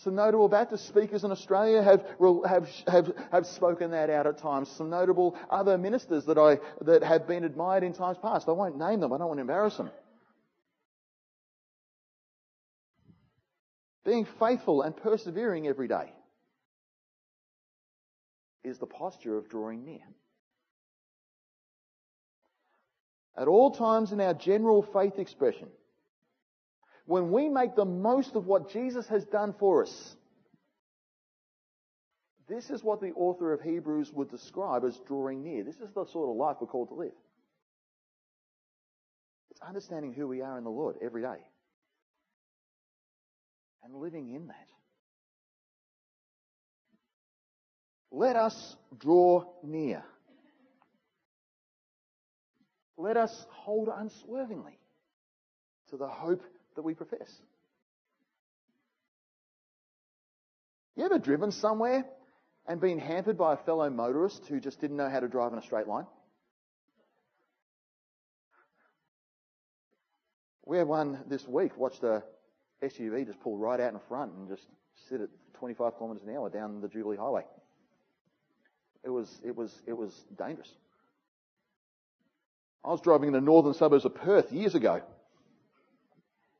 Some 0.03 0.15
notable 0.15 0.49
Baptist 0.49 0.87
speakers 0.87 1.23
in 1.23 1.31
Australia 1.31 1.83
have, 1.83 2.05
have, 2.45 2.67
have, 2.87 3.13
have 3.31 3.45
spoken 3.45 3.91
that 3.91 4.09
out 4.09 4.27
at 4.27 4.39
times. 4.39 4.69
Some 4.71 4.89
notable 4.89 5.37
other 5.49 5.77
ministers 5.77 6.25
that, 6.25 6.37
I, 6.37 6.59
that 6.83 7.03
have 7.03 7.27
been 7.27 7.45
admired 7.45 7.83
in 7.83 7.93
times 7.93 8.17
past. 8.21 8.49
I 8.49 8.51
won't 8.51 8.77
name 8.77 8.99
them. 8.99 9.13
I 9.13 9.19
don't 9.19 9.27
want 9.27 9.37
to 9.37 9.41
embarrass 9.41 9.77
them. 9.77 9.91
Being 14.03 14.25
faithful 14.39 14.81
and 14.81 14.95
persevering 14.95 15.67
every 15.67 15.87
day 15.87 16.11
is 18.63 18.79
the 18.79 18.87
posture 18.87 19.37
of 19.37 19.49
drawing 19.49 19.85
near. 19.85 20.01
At 23.37 23.47
all 23.47 23.71
times 23.71 24.11
in 24.11 24.19
our 24.19 24.33
general 24.33 24.81
faith 24.81 25.19
expression, 25.19 25.67
when 27.05 27.31
we 27.31 27.47
make 27.49 27.75
the 27.75 27.85
most 27.85 28.35
of 28.35 28.45
what 28.45 28.71
Jesus 28.71 29.07
has 29.07 29.25
done 29.25 29.53
for 29.59 29.83
us, 29.83 30.15
this 32.49 32.69
is 32.69 32.83
what 32.83 33.01
the 33.01 33.11
author 33.13 33.53
of 33.53 33.61
Hebrews 33.61 34.11
would 34.13 34.29
describe 34.29 34.83
as 34.83 34.99
drawing 35.07 35.43
near. 35.43 35.63
This 35.63 35.79
is 35.79 35.91
the 35.93 36.05
sort 36.05 36.29
of 36.29 36.35
life 36.35 36.57
we're 36.59 36.67
called 36.67 36.89
to 36.89 36.95
live. 36.95 37.13
It's 39.51 39.61
understanding 39.61 40.13
who 40.13 40.27
we 40.27 40.41
are 40.41 40.57
in 40.57 40.63
the 40.63 40.69
Lord 40.69 40.97
every 41.01 41.21
day 41.21 41.37
and 43.83 43.95
living 43.95 44.33
in 44.33 44.47
that. 44.47 44.67
Let 48.11 48.35
us 48.35 48.75
draw 48.99 49.45
near. 49.63 50.03
Let 52.97 53.17
us 53.17 53.45
hold 53.49 53.89
unswervingly 53.93 54.77
to 55.89 55.97
the 55.97 56.07
hope 56.07 56.43
that 56.75 56.81
we 56.83 56.93
profess. 56.93 57.31
You 60.95 61.05
ever 61.05 61.19
driven 61.19 61.51
somewhere 61.51 62.05
and 62.67 62.79
been 62.79 62.99
hampered 62.99 63.37
by 63.37 63.53
a 63.53 63.57
fellow 63.57 63.89
motorist 63.89 64.45
who 64.47 64.59
just 64.59 64.79
didn't 64.81 64.97
know 64.97 65.09
how 65.09 65.19
to 65.19 65.27
drive 65.27 65.53
in 65.53 65.59
a 65.59 65.63
straight 65.63 65.87
line? 65.87 66.05
We 70.65 70.77
had 70.77 70.87
one 70.87 71.19
this 71.27 71.47
week, 71.47 71.75
watched 71.77 72.03
a 72.03 72.23
SUV 72.83 73.25
just 73.25 73.39
pull 73.41 73.57
right 73.57 73.79
out 73.79 73.93
in 73.93 73.99
front 74.07 74.31
and 74.33 74.47
just 74.47 74.65
sit 75.09 75.21
at 75.21 75.29
25 75.55 75.97
kilometres 75.97 76.27
an 76.27 76.35
hour 76.35 76.49
down 76.49 76.81
the 76.81 76.87
Jubilee 76.87 77.17
Highway. 77.17 77.43
It 79.03 79.09
was, 79.09 79.39
it 79.43 79.55
was, 79.55 79.73
it 79.87 79.93
was 79.97 80.13
dangerous. 80.37 80.69
I 82.83 82.89
was 82.89 83.01
driving 83.01 83.27
in 83.27 83.33
the 83.33 83.41
northern 83.41 83.73
suburbs 83.73 84.05
of 84.05 84.15
Perth 84.15 84.51
years 84.51 84.75
ago. 84.75 85.01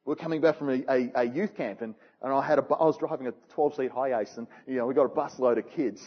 We're 0.05 0.15
coming 0.15 0.41
back 0.41 0.57
from 0.57 0.69
a, 0.69 0.83
a, 0.89 1.11
a 1.15 1.23
youth 1.23 1.55
camp 1.55 1.81
and, 1.81 1.95
and 2.21 2.33
I 2.33 2.45
had 2.45 2.59
a, 2.59 2.61
I 2.73 2.85
was 2.85 2.97
driving 2.97 3.27
a 3.27 3.33
12 3.53 3.75
seat 3.75 3.91
HiAce 3.91 4.37
and, 4.37 4.47
you 4.67 4.75
know, 4.75 4.85
we 4.85 4.93
got 4.93 5.05
a 5.05 5.09
busload 5.09 5.57
of 5.57 5.69
kids 5.71 6.01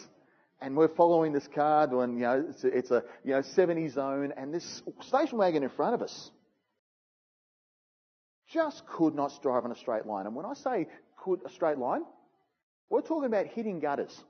and 0.61 0.75
we're 0.75 0.89
following 0.89 1.33
this 1.33 1.47
car 1.47 1.87
doing, 1.87 2.15
you 2.15 2.21
know, 2.21 2.45
it's 2.49 2.63
a, 2.63 2.67
it's 2.67 2.91
a, 2.91 3.03
you 3.23 3.31
know, 3.31 3.41
70 3.41 3.89
zone 3.89 4.33
and 4.35 4.53
this 4.53 4.81
station 5.01 5.37
wagon 5.37 5.63
in 5.63 5.69
front 5.69 5.95
of 5.95 6.01
us 6.01 6.31
just 8.51 8.85
could 8.85 9.15
not 9.15 9.31
drive 9.41 9.65
on 9.65 9.71
a 9.71 9.75
straight 9.75 10.05
line. 10.05 10.25
And 10.25 10.35
when 10.35 10.45
I 10.45 10.53
say 10.53 10.87
could 11.17 11.41
a 11.45 11.49
straight 11.49 11.77
line, 11.77 12.03
we're 12.89 13.01
talking 13.01 13.25
about 13.25 13.47
hitting 13.47 13.79
gutters. 13.79 14.23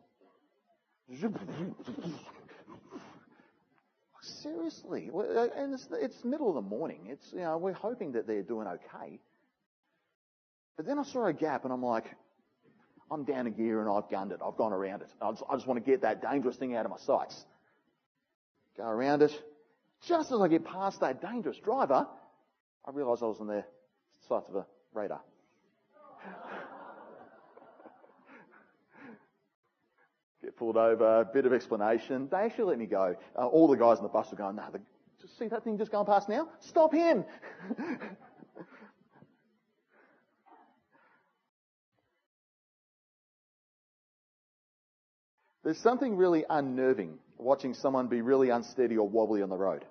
Seriously, 4.21 5.11
uh, 5.13 5.47
and 5.55 5.73
it's, 5.73 5.87
it's 5.91 6.23
middle 6.23 6.49
of 6.49 6.55
the 6.55 6.61
morning. 6.61 7.07
It's 7.09 7.31
you 7.31 7.41
know 7.41 7.57
we're 7.57 7.73
hoping 7.73 8.13
that 8.13 8.25
they're 8.25 8.41
doing 8.41 8.67
okay. 8.67 9.19
But 10.77 10.87
then 10.87 10.97
I 10.97 11.03
saw 11.03 11.27
a 11.27 11.33
gap, 11.33 11.63
and 11.63 11.71
I'm 11.71 11.83
like, 11.83 12.05
I'm 13.11 13.23
down 13.23 13.45
a 13.45 13.51
gear, 13.51 13.81
and 13.81 13.89
I've 13.89 14.09
gunned 14.09 14.31
it. 14.31 14.39
I've 14.43 14.57
gone 14.57 14.73
around 14.73 15.03
it. 15.03 15.09
I 15.21 15.31
just, 15.31 15.43
I 15.47 15.55
just 15.55 15.67
want 15.67 15.83
to 15.83 15.91
get 15.91 16.01
that 16.01 16.23
dangerous 16.23 16.55
thing 16.55 16.75
out 16.75 16.85
of 16.85 16.91
my 16.91 16.97
sights. 16.97 17.45
Go 18.77 18.83
around 18.83 19.21
it. 19.21 19.31
Just 20.07 20.31
as 20.31 20.41
I 20.41 20.47
get 20.47 20.65
past 20.65 20.99
that 21.01 21.21
dangerous 21.21 21.57
driver, 21.59 22.07
I 22.85 22.91
realise 22.91 23.21
I 23.21 23.25
was 23.25 23.39
on 23.39 23.47
the 23.47 23.63
sights 24.27 24.49
of 24.49 24.55
a 24.55 24.65
radar. 24.93 25.21
Get 30.41 30.57
pulled 30.57 30.77
over, 30.77 31.21
a 31.21 31.25
bit 31.25 31.45
of 31.45 31.53
explanation. 31.53 32.27
They 32.29 32.37
actually 32.37 32.65
let 32.65 32.77
me 32.79 32.85
go. 32.85 33.15
Uh, 33.37 33.47
all 33.47 33.67
the 33.67 33.77
guys 33.77 33.97
in 33.97 34.03
the 34.03 34.09
bus 34.09 34.29
were 34.31 34.37
going, 34.37 34.55
no, 34.55 34.63
the, 34.71 34.79
see 35.39 35.47
that 35.47 35.63
thing 35.63 35.77
just 35.77 35.91
going 35.91 36.05
past 36.05 36.29
now? 36.29 36.47
Stop 36.59 36.93
him! 36.93 37.25
There's 45.63 45.79
something 45.79 46.15
really 46.15 46.45
unnerving 46.47 47.17
watching 47.39 47.73
someone 47.73 48.07
be 48.07 48.21
really 48.21 48.49
unsteady 48.49 48.97
or 48.97 49.09
wobbly 49.09 49.41
on 49.41 49.49
the 49.49 49.57
road. 49.57 49.83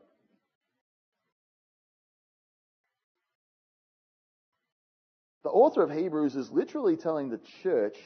The 5.45 5.51
author 5.51 5.83
of 5.83 5.91
Hebrews 5.91 6.37
is 6.37 6.51
literally 6.51 6.97
telling 6.97 7.29
the 7.29 7.39
church 7.63 7.99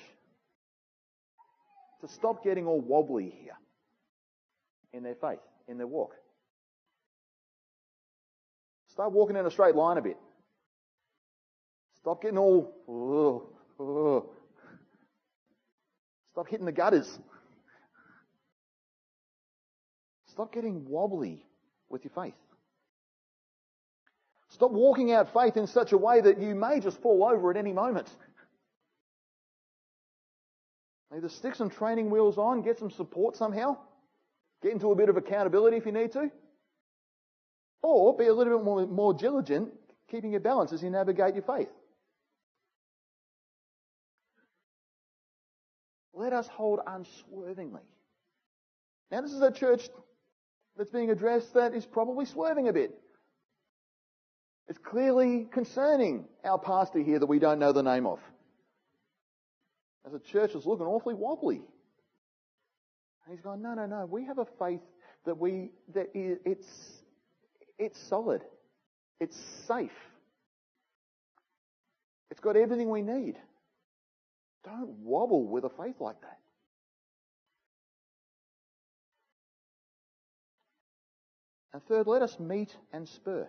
to 2.00 2.08
stop 2.08 2.42
getting 2.42 2.66
all 2.66 2.80
wobbly 2.80 3.32
here 3.42 3.56
in 4.92 5.04
their 5.04 5.14
faith, 5.14 5.38
in 5.68 5.78
their 5.78 5.86
walk. 5.86 6.14
Start 8.90 9.12
walking 9.12 9.36
in 9.36 9.46
a 9.46 9.50
straight 9.50 9.76
line 9.76 9.98
a 9.98 10.02
bit. 10.02 10.16
Stop 11.98 12.22
getting 12.22 12.38
all, 12.38 12.74
oh, 12.88 13.48
oh. 13.78 14.30
stop 16.32 16.48
hitting 16.48 16.66
the 16.66 16.72
gutters. 16.72 17.18
Stop 20.26 20.52
getting 20.52 20.88
wobbly 20.88 21.44
with 21.88 22.04
your 22.04 22.12
faith. 22.12 22.34
Stop 24.58 24.72
walking 24.72 25.12
out 25.12 25.32
faith 25.32 25.56
in 25.56 25.68
such 25.68 25.92
a 25.92 25.96
way 25.96 26.20
that 26.20 26.40
you 26.40 26.52
may 26.52 26.80
just 26.80 27.00
fall 27.00 27.22
over 27.22 27.48
at 27.48 27.56
any 27.56 27.72
moment. 27.72 28.10
Either 31.14 31.28
stick 31.28 31.54
some 31.54 31.70
training 31.70 32.10
wheels 32.10 32.38
on, 32.38 32.62
get 32.62 32.76
some 32.76 32.90
support 32.90 33.36
somehow, 33.36 33.76
get 34.60 34.72
into 34.72 34.90
a 34.90 34.96
bit 34.96 35.08
of 35.08 35.16
accountability 35.16 35.76
if 35.76 35.86
you 35.86 35.92
need 35.92 36.10
to, 36.10 36.28
or 37.82 38.16
be 38.16 38.26
a 38.26 38.34
little 38.34 38.58
bit 38.58 38.64
more, 38.64 38.84
more 38.84 39.14
diligent 39.14 39.70
keeping 40.10 40.32
your 40.32 40.40
balance 40.40 40.72
as 40.72 40.82
you 40.82 40.90
navigate 40.90 41.34
your 41.34 41.44
faith. 41.44 41.70
Let 46.12 46.32
us 46.32 46.48
hold 46.48 46.80
unswervingly. 46.84 47.82
Now, 49.12 49.20
this 49.20 49.32
is 49.32 49.40
a 49.40 49.52
church 49.52 49.88
that's 50.76 50.90
being 50.90 51.12
addressed 51.12 51.54
that 51.54 51.74
is 51.74 51.86
probably 51.86 52.24
swerving 52.24 52.66
a 52.66 52.72
bit. 52.72 53.00
It's 54.68 54.78
clearly 54.78 55.48
concerning 55.50 56.26
our 56.44 56.58
pastor 56.58 57.00
here 57.00 57.18
that 57.18 57.26
we 57.26 57.38
don't 57.38 57.58
know 57.58 57.72
the 57.72 57.82
name 57.82 58.06
of 58.06 58.20
as 60.08 60.14
a 60.14 60.18
church 60.18 60.54
is 60.54 60.64
looking 60.66 60.86
awfully 60.86 61.14
wobbly. 61.14 61.56
And 61.56 63.36
he's 63.36 63.40
going, 63.40 63.62
no, 63.62 63.74
no, 63.74 63.86
no. 63.86 64.06
We 64.06 64.24
have 64.24 64.38
a 64.38 64.46
faith 64.58 64.80
that 65.26 65.38
we 65.38 65.70
that 65.94 66.08
it's 66.14 66.66
it's 67.78 68.00
solid, 68.08 68.42
it's 69.20 69.36
safe, 69.66 69.90
it's 72.30 72.40
got 72.40 72.56
everything 72.56 72.90
we 72.90 73.02
need. 73.02 73.36
Don't 74.64 74.90
wobble 75.00 75.46
with 75.46 75.64
a 75.64 75.70
faith 75.70 75.96
like 76.00 76.20
that. 76.22 76.38
And 81.72 81.82
third, 81.84 82.06
let 82.06 82.22
us 82.22 82.40
meet 82.40 82.74
and 82.92 83.08
spur. 83.08 83.48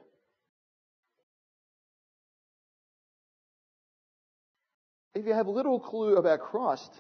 If 5.20 5.26
you 5.26 5.34
have 5.34 5.48
little 5.50 5.80
clue 5.80 6.16
about 6.16 6.40
Christ, 6.40 6.94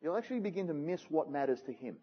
you'll 0.00 0.16
actually 0.16 0.40
begin 0.40 0.68
to 0.68 0.74
miss 0.74 1.02
what 1.10 1.30
matters 1.30 1.60
to 1.66 1.72
Him. 1.72 1.96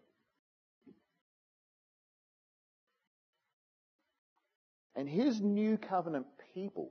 And 4.94 5.08
His 5.08 5.40
new 5.40 5.76
covenant 5.76 6.26
people 6.54 6.90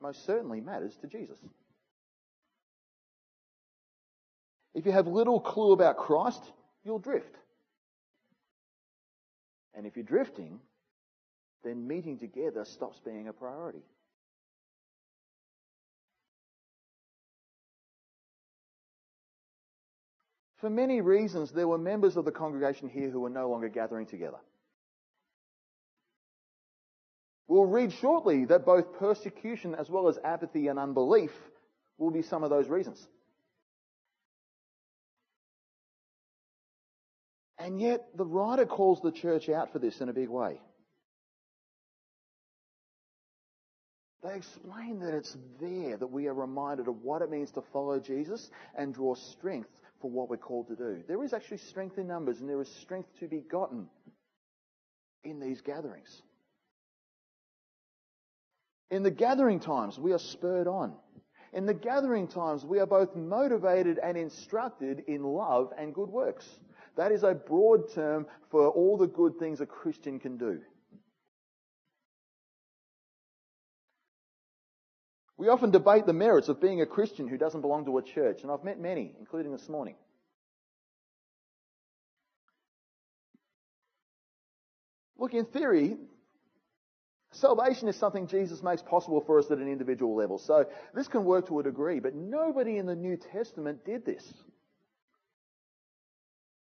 most 0.00 0.24
certainly 0.24 0.62
matters 0.62 0.96
to 1.02 1.06
Jesus. 1.06 1.38
If 4.74 4.86
you 4.86 4.92
have 4.92 5.06
little 5.06 5.40
clue 5.40 5.72
about 5.72 5.98
Christ, 5.98 6.42
you'll 6.84 6.98
drift. 6.98 7.36
And 9.74 9.86
if 9.86 9.94
you're 9.94 10.04
drifting, 10.04 10.58
then 11.62 11.86
meeting 11.86 12.18
together 12.18 12.64
stops 12.64 12.98
being 13.04 13.28
a 13.28 13.32
priority. 13.32 13.82
For 20.64 20.70
many 20.70 21.02
reasons, 21.02 21.52
there 21.52 21.68
were 21.68 21.76
members 21.76 22.16
of 22.16 22.24
the 22.24 22.32
congregation 22.32 22.88
here 22.88 23.10
who 23.10 23.20
were 23.20 23.28
no 23.28 23.50
longer 23.50 23.68
gathering 23.68 24.06
together. 24.06 24.38
We'll 27.46 27.66
read 27.66 27.92
shortly 27.92 28.46
that 28.46 28.64
both 28.64 28.94
persecution 28.98 29.74
as 29.74 29.90
well 29.90 30.08
as 30.08 30.16
apathy 30.24 30.68
and 30.68 30.78
unbelief 30.78 31.32
will 31.98 32.12
be 32.12 32.22
some 32.22 32.42
of 32.42 32.48
those 32.48 32.66
reasons. 32.66 33.06
And 37.58 37.78
yet, 37.78 38.06
the 38.16 38.24
writer 38.24 38.64
calls 38.64 39.02
the 39.02 39.12
church 39.12 39.50
out 39.50 39.70
for 39.70 39.78
this 39.78 40.00
in 40.00 40.08
a 40.08 40.14
big 40.14 40.30
way. 40.30 40.62
They 44.22 44.36
explain 44.36 45.00
that 45.00 45.12
it's 45.12 45.36
there 45.60 45.98
that 45.98 46.06
we 46.06 46.26
are 46.28 46.32
reminded 46.32 46.88
of 46.88 47.02
what 47.02 47.20
it 47.20 47.30
means 47.30 47.50
to 47.50 47.62
follow 47.70 48.00
Jesus 48.00 48.48
and 48.74 48.94
draw 48.94 49.14
strength 49.14 49.68
for 50.04 50.10
what 50.10 50.28
we're 50.28 50.36
called 50.36 50.68
to 50.68 50.76
do. 50.76 51.02
There 51.08 51.24
is 51.24 51.32
actually 51.32 51.56
strength 51.56 51.96
in 51.96 52.06
numbers 52.06 52.40
and 52.40 52.46
there 52.46 52.60
is 52.60 52.68
strength 52.68 53.08
to 53.20 53.26
be 53.26 53.40
gotten 53.40 53.86
in 55.24 55.40
these 55.40 55.62
gatherings. 55.62 56.20
In 58.90 59.02
the 59.02 59.10
gathering 59.10 59.60
times, 59.60 59.98
we 59.98 60.12
are 60.12 60.18
spurred 60.18 60.66
on. 60.66 60.92
In 61.54 61.64
the 61.64 61.72
gathering 61.72 62.28
times, 62.28 62.66
we 62.66 62.80
are 62.80 62.86
both 62.86 63.16
motivated 63.16 63.98
and 63.98 64.18
instructed 64.18 65.04
in 65.08 65.22
love 65.22 65.72
and 65.78 65.94
good 65.94 66.10
works. 66.10 66.46
That 66.98 67.10
is 67.10 67.22
a 67.22 67.32
broad 67.32 67.90
term 67.94 68.26
for 68.50 68.68
all 68.68 68.98
the 68.98 69.06
good 69.06 69.38
things 69.38 69.62
a 69.62 69.66
Christian 69.66 70.20
can 70.20 70.36
do. 70.36 70.60
We 75.36 75.48
often 75.48 75.70
debate 75.70 76.06
the 76.06 76.12
merits 76.12 76.48
of 76.48 76.60
being 76.60 76.80
a 76.80 76.86
Christian 76.86 77.26
who 77.26 77.36
doesn't 77.36 77.60
belong 77.60 77.86
to 77.86 77.98
a 77.98 78.02
church, 78.02 78.42
and 78.42 78.50
I've 78.50 78.62
met 78.62 78.78
many, 78.78 79.14
including 79.18 79.52
this 79.52 79.68
morning. 79.68 79.96
Look, 85.18 85.34
in 85.34 85.46
theory, 85.46 85.96
salvation 87.32 87.88
is 87.88 87.96
something 87.96 88.26
Jesus 88.28 88.62
makes 88.62 88.82
possible 88.82 89.22
for 89.22 89.38
us 89.38 89.50
at 89.50 89.58
an 89.58 89.68
individual 89.68 90.14
level. 90.14 90.38
So 90.38 90.66
this 90.94 91.08
can 91.08 91.24
work 91.24 91.48
to 91.48 91.60
a 91.60 91.62
degree, 91.62 91.98
but 91.98 92.14
nobody 92.14 92.76
in 92.76 92.86
the 92.86 92.94
New 92.94 93.16
Testament 93.16 93.84
did 93.84 94.04
this. 94.04 94.22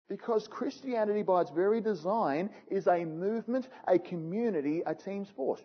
Because 0.09 0.47
Christianity, 0.47 1.23
by 1.23 1.41
its 1.41 1.51
very 1.51 1.81
design, 1.81 2.51
is 2.71 2.87
a 2.87 3.05
movement, 3.05 3.67
a 3.89 3.99
community, 3.99 4.83
a 4.85 4.95
team 4.95 5.25
sport. 5.25 5.65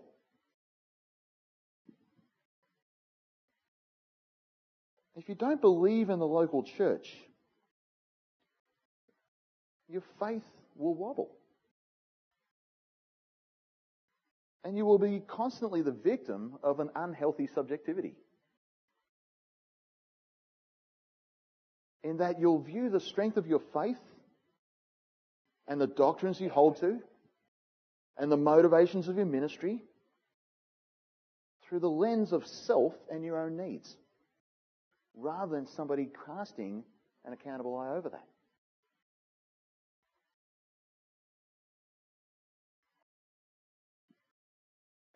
If 5.17 5.27
you 5.27 5.33
don't 5.33 5.59
believe 5.59 6.11
in 6.11 6.19
the 6.19 6.27
local 6.27 6.61
church, 6.61 7.11
your 9.89 10.03
faith 10.19 10.43
will 10.75 10.93
wobble. 10.93 11.31
And 14.63 14.77
you 14.77 14.85
will 14.85 14.99
be 14.99 15.23
constantly 15.25 15.81
the 15.81 15.91
victim 15.91 16.59
of 16.61 16.79
an 16.79 16.91
unhealthy 16.95 17.47
subjectivity. 17.55 18.13
In 22.03 22.17
that 22.17 22.39
you'll 22.39 22.61
view 22.61 22.91
the 22.91 22.99
strength 22.99 23.37
of 23.37 23.47
your 23.47 23.61
faith 23.73 23.97
and 25.67 25.81
the 25.81 25.87
doctrines 25.87 26.39
you 26.39 26.49
hold 26.49 26.79
to 26.81 26.99
and 28.17 28.31
the 28.31 28.37
motivations 28.37 29.07
of 29.07 29.15
your 29.15 29.25
ministry 29.25 29.81
through 31.63 31.79
the 31.79 31.89
lens 31.89 32.33
of 32.33 32.45
self 32.45 32.93
and 33.09 33.25
your 33.25 33.39
own 33.39 33.57
needs, 33.57 33.97
rather 35.17 35.55
than 35.55 35.67
somebody 35.67 36.09
casting 36.25 36.83
an 37.25 37.33
accountable 37.33 37.77
eye 37.77 37.89
over 37.89 38.09
that. 38.09 38.25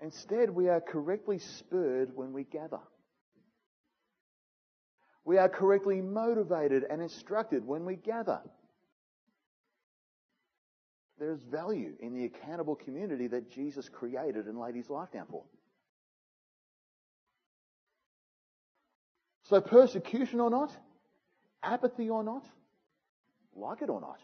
Instead, 0.02 0.50
we 0.50 0.68
are 0.68 0.82
correctly 0.82 1.38
spurred 1.38 2.10
when 2.16 2.34
we 2.34 2.44
gather. 2.44 2.80
We 5.24 5.38
are 5.38 5.48
correctly 5.48 6.02
motivated 6.02 6.84
and 6.90 7.02
instructed 7.02 7.66
when 7.66 7.86
we 7.86 7.96
gather. 7.96 8.42
There 11.20 11.32
is 11.32 11.44
value 11.44 11.94
in 12.00 12.16
the 12.16 12.26
accountable 12.26 12.76
community 12.76 13.28
that 13.28 13.52
Jesus 13.52 13.88
created 13.88 14.48
and 14.48 14.60
laid 14.60 14.74
his 14.74 14.90
life 14.90 15.12
down 15.12 15.28
for. 15.30 15.44
So, 19.52 19.60
persecution 19.60 20.40
or 20.40 20.50
not, 20.50 20.72
apathy 21.62 22.10
or 22.10 22.24
not, 22.24 22.46
like 23.54 23.82
it 23.82 23.90
or 23.90 24.00
not, 24.00 24.22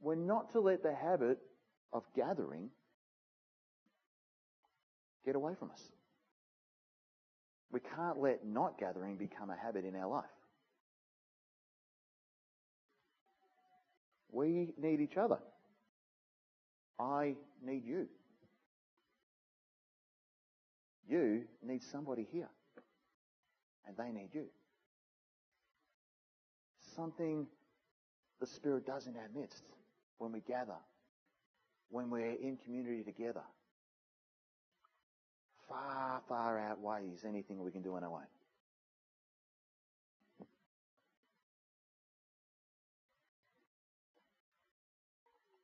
we're 0.00 0.14
not 0.14 0.52
to 0.52 0.60
let 0.60 0.82
the 0.82 0.94
habit 0.94 1.36
of 1.92 2.04
gathering 2.16 2.70
get 5.26 5.36
away 5.36 5.52
from 5.58 5.72
us. 5.72 5.82
We 7.70 7.80
can't 7.80 8.18
let 8.18 8.46
not 8.46 8.78
gathering 8.78 9.16
become 9.16 9.50
a 9.50 9.56
habit 9.56 9.84
in 9.84 9.94
our 9.94 10.08
life. 10.08 10.24
We 14.32 14.72
need 14.80 15.02
each 15.02 15.18
other. 15.18 15.40
I 16.98 17.34
need 17.62 17.84
you. 17.84 18.08
You 21.06 21.42
need 21.62 21.82
somebody 21.82 22.26
here. 22.32 22.48
And 23.86 23.96
they 23.96 24.10
need 24.10 24.30
you. 24.32 24.46
Something 26.94 27.46
the 28.40 28.46
Spirit 28.46 28.86
does 28.86 29.06
in 29.06 29.14
our 29.16 29.28
midst 29.34 29.62
when 30.18 30.32
we 30.32 30.40
gather, 30.40 30.76
when 31.90 32.10
we're 32.10 32.32
in 32.32 32.58
community 32.64 33.02
together 33.02 33.42
far, 35.68 36.20
far 36.28 36.58
outweighs 36.58 37.24
anything 37.26 37.62
we 37.62 37.70
can 37.70 37.82
do 37.82 37.96
on 37.96 38.04
our 38.04 38.10
own. 38.10 38.26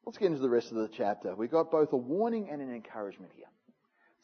Let's 0.04 0.18
get 0.18 0.26
into 0.26 0.40
the 0.40 0.50
rest 0.50 0.72
of 0.72 0.76
the 0.76 0.88
chapter. 0.88 1.34
We've 1.34 1.50
got 1.50 1.70
both 1.70 1.92
a 1.92 1.96
warning 1.96 2.50
and 2.50 2.60
an 2.60 2.74
encouragement 2.74 3.32
here. 3.34 3.46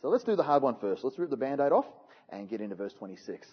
So 0.03 0.09
let's 0.09 0.25
do 0.25 0.37
the 0.37 0.43
hard 0.43 0.63
one 0.63 0.77
first. 0.77 1.03
Let's 1.05 1.19
rip 1.19 1.31
the 1.31 1.37
band 1.37 1.61
aid 1.61 1.73
off 1.73 1.87
and 2.29 2.49
get 2.49 2.61
into 2.61 2.75
verse 2.75 2.93
26. 2.93 3.49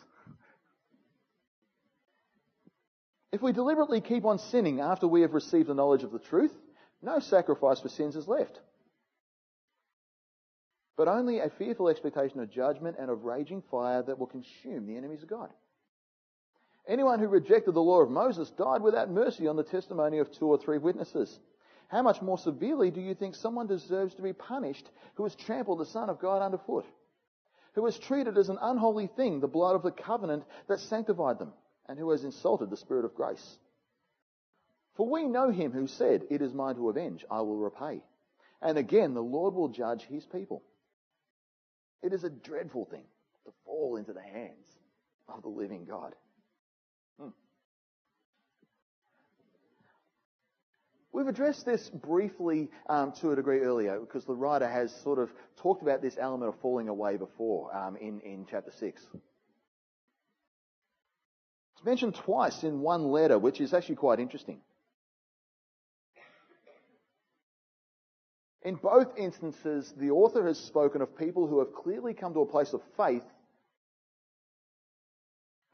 If 3.36 3.42
we 3.42 3.52
deliberately 3.52 4.02
keep 4.02 4.26
on 4.26 4.40
sinning 4.40 4.80
after 4.80 5.08
we 5.08 5.22
have 5.22 5.34
received 5.34 5.68
the 5.68 5.74
knowledge 5.74 6.04
of 6.04 6.12
the 6.12 6.20
truth, 6.20 6.54
no 7.02 7.20
sacrifice 7.20 7.80
for 7.80 7.90
sins 7.90 8.16
is 8.16 8.28
left 8.28 8.60
but 10.98 11.08
only 11.08 11.40
a 11.40 11.50
fearful 11.50 11.90
expectation 11.90 12.40
of 12.40 12.50
judgment 12.50 12.98
and 13.00 13.10
of 13.10 13.26
raging 13.26 13.62
fire 13.70 14.02
that 14.04 14.18
will 14.18 14.28
consume 14.28 14.88
the 14.88 14.96
enemies 14.96 15.24
of 15.24 15.30
God. 15.30 15.50
Anyone 16.88 17.20
who 17.20 17.28
rejected 17.28 17.74
the 17.74 17.82
law 17.82 18.02
of 18.02 18.12
Moses 18.12 18.50
died 18.52 18.82
without 18.82 19.10
mercy 19.10 19.48
on 19.48 19.56
the 19.56 19.64
testimony 19.64 20.20
of 20.20 20.32
two 20.32 20.46
or 20.46 20.58
three 20.58 20.78
witnesses. 20.78 21.40
How 21.88 22.02
much 22.02 22.22
more 22.22 22.38
severely 22.38 22.92
do 22.92 23.02
you 23.02 23.16
think 23.16 23.36
someone 23.36 23.68
deserves 23.68 24.14
to 24.16 24.22
be 24.22 24.34
punished 24.34 24.90
who 25.16 25.24
has 25.24 25.36
trampled 25.36 25.80
the 25.80 25.86
Son 25.86 26.10
of 26.10 26.20
God 26.20 26.42
underfoot? 26.42 26.86
Who 27.74 27.86
has 27.86 27.98
treated 27.98 28.38
as 28.38 28.50
an 28.50 28.60
unholy 28.62 29.08
thing 29.08 29.40
the 29.40 29.48
blood 29.48 29.76
of 29.76 29.84
the 29.84 29.92
covenant 29.92 30.44
that 30.68 30.80
sanctified 30.80 31.40
them, 31.40 31.52
and 31.88 32.00
who 32.00 32.12
has 32.12 32.24
insulted 32.24 32.70
the 32.70 32.78
Spirit 32.78 33.06
of 33.06 33.16
grace? 33.16 33.58
For 34.96 35.08
we 35.08 35.28
know 35.28 35.50
him 35.50 35.72
who 35.72 35.88
said, 35.88 36.24
It 36.30 36.42
is 36.42 36.54
mine 36.54 36.76
to 36.76 36.90
avenge, 36.90 37.26
I 37.30 37.42
will 37.42 37.58
repay. 37.58 38.02
And 38.62 38.78
again, 38.78 39.14
the 39.14 39.22
Lord 39.22 39.54
will 39.54 39.70
judge 39.70 40.04
his 40.04 40.26
people. 40.26 40.64
It 42.02 42.14
is 42.14 42.24
a 42.24 42.30
dreadful 42.30 42.86
thing 42.86 43.04
to 43.46 43.52
fall 43.66 43.98
into 43.98 44.14
the 44.14 44.22
hands 44.22 44.68
of 45.28 45.42
the 45.42 45.50
living 45.50 45.86
God. 45.86 46.14
Hmm. 47.20 47.30
We've 51.12 51.28
addressed 51.28 51.66
this 51.66 51.90
briefly 51.90 52.70
um, 52.90 53.12
to 53.22 53.32
a 53.32 53.36
degree 53.36 53.60
earlier 53.60 54.00
because 54.00 54.26
the 54.26 54.36
writer 54.36 54.68
has 54.68 54.94
sort 55.04 55.20
of 55.20 55.30
talked 55.58 55.82
about 55.82 56.02
this 56.02 56.18
element 56.20 56.54
of 56.54 56.60
falling 56.62 56.90
away 56.90 57.18
before 57.18 57.76
um, 57.76 57.98
in, 57.98 58.22
in 58.22 58.46
chapter 58.50 58.72
6. 58.72 59.08
Mentioned 61.86 62.16
twice 62.16 62.64
in 62.64 62.82
one 62.82 63.12
letter, 63.12 63.38
which 63.38 63.62
is 63.62 63.72
actually 63.72 63.98
quite 63.98 64.20
interesting. 64.20 64.60
In 68.64 68.74
both 68.74 69.16
instances, 69.16 69.94
the 69.96 70.10
author 70.10 70.48
has 70.48 70.58
spoken 70.58 71.04
of 71.04 71.16
people 71.16 71.46
who 71.46 71.60
have 71.60 71.76
clearly 71.76 72.16
come 72.16 72.34
to 72.34 72.40
a 72.40 72.46
place 72.48 72.74
of 72.74 72.82
faith, 72.98 73.24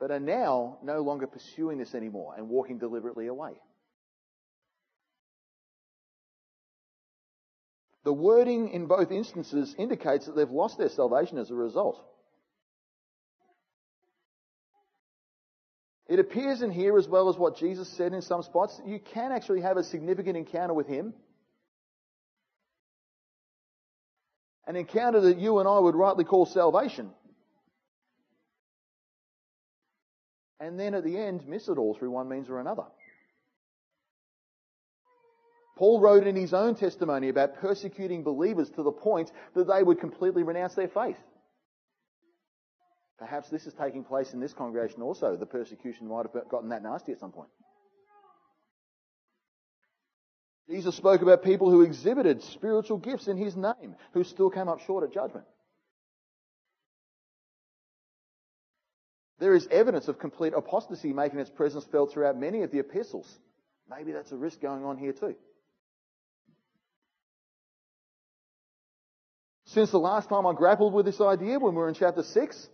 but 0.02 0.12
are 0.12 0.20
now 0.20 0.80
no 0.84 1.00
longer 1.00 1.28
pursuing 1.28 1.78
this 1.78 1.96
anymore 1.96 2.34
and 2.38 2.50
walking 2.50 2.78
deliberately 2.78 3.28
away. 3.28 3.54
The 8.04 8.12
wording 8.12 8.72
in 8.72 8.88
both 8.88 9.12
instances 9.12 9.74
indicates 9.78 10.26
that 10.26 10.36
they've 10.36 10.50
lost 10.50 10.78
their 10.78 10.90
salvation 10.90 11.38
as 11.38 11.52
a 11.52 11.56
result. 11.56 12.04
It 16.12 16.20
appears 16.20 16.62
in 16.62 16.72
here, 16.72 16.98
as 16.98 17.08
well 17.08 17.30
as 17.30 17.38
what 17.38 17.58
Jesus 17.58 17.88
said 17.88 18.14
in 18.14 18.22
some 18.22 18.44
spots, 18.44 18.78
that 18.78 18.88
you 18.88 19.00
can 19.00 19.32
actually 19.32 19.62
have 19.62 19.78
a 19.78 19.84
significant 19.84 20.38
encounter 20.38 20.74
with 20.74 20.88
Him 20.88 21.14
an 24.72 24.78
encounter 24.78 25.20
that 25.20 25.38
you 25.38 25.60
and 25.60 25.68
I 25.68 25.80
would 25.80 25.96
rightly 25.96 26.24
call 26.24 26.46
salvation. 26.46 27.10
And 30.62 30.80
then 30.80 30.94
at 30.94 31.04
the 31.04 31.18
end, 31.18 31.46
miss 31.46 31.68
it 31.68 31.78
all 31.78 31.94
through 31.94 32.12
one 32.12 32.30
means 32.30 32.50
or 32.50 32.60
another. 32.60 32.86
Paul 35.78 36.00
wrote 36.00 36.28
in 36.28 36.38
his 36.38 36.54
own 36.54 36.76
testimony 36.76 37.28
about 37.28 37.56
persecuting 37.56 38.24
believers 38.24 38.70
to 38.72 38.84
the 38.84 38.92
point 38.92 39.32
that 39.56 39.68
they 39.68 39.84
would 39.84 40.00
completely 40.00 40.44
renounce 40.44 40.76
their 40.76 40.88
faith. 40.88 41.18
Perhaps 43.22 43.50
this 43.50 43.68
is 43.68 43.74
taking 43.76 44.04
place 44.04 44.34
in 44.34 44.40
this 44.40 44.52
congregation 44.52 45.04
also. 45.04 45.36
The 45.38 45.46
persecution 45.46 46.08
might 46.08 46.26
have 46.26 46.50
gotten 46.50 46.70
that 46.70 46.82
nasty 46.82 47.12
at 47.12 47.20
some 47.20 47.32
point. 47.32 47.50
Jesus 50.68 50.96
spoke 50.96 51.22
about 51.22 51.44
people 51.44 51.70
who 51.70 51.84
exhibited 51.84 52.42
spiritual 52.42 52.98
gifts 52.98 53.28
in 53.28 53.38
his 53.38 53.56
name, 53.56 53.96
who 54.16 54.24
still 54.24 54.50
came 54.50 54.68
up 54.68 54.80
short 54.88 55.04
at 55.04 55.14
judgment. 55.14 55.46
There 59.38 59.54
is 59.54 59.68
evidence 59.70 60.08
of 60.08 60.18
complete 60.18 60.54
apostasy 60.56 61.14
making 61.14 61.38
its 61.38 61.52
presence 61.52 61.86
felt 61.92 62.12
throughout 62.12 62.40
many 62.40 62.64
of 62.64 62.72
the 62.72 62.80
epistles. 62.80 63.32
Maybe 63.88 64.14
that's 64.14 64.32
a 64.32 64.38
risk 64.38 64.62
going 64.62 64.84
on 64.84 64.98
here 64.98 65.14
too. 65.14 65.36
Since 69.66 69.92
the 69.92 70.00
last 70.00 70.28
time 70.28 70.48
I 70.48 70.54
grappled 70.54 70.94
with 70.94 71.06
this 71.06 71.22
idea 71.22 71.60
when 71.60 71.76
we 71.76 71.82
were 71.82 71.88
in 71.88 71.94
chapter 71.94 72.24
6, 72.24 72.70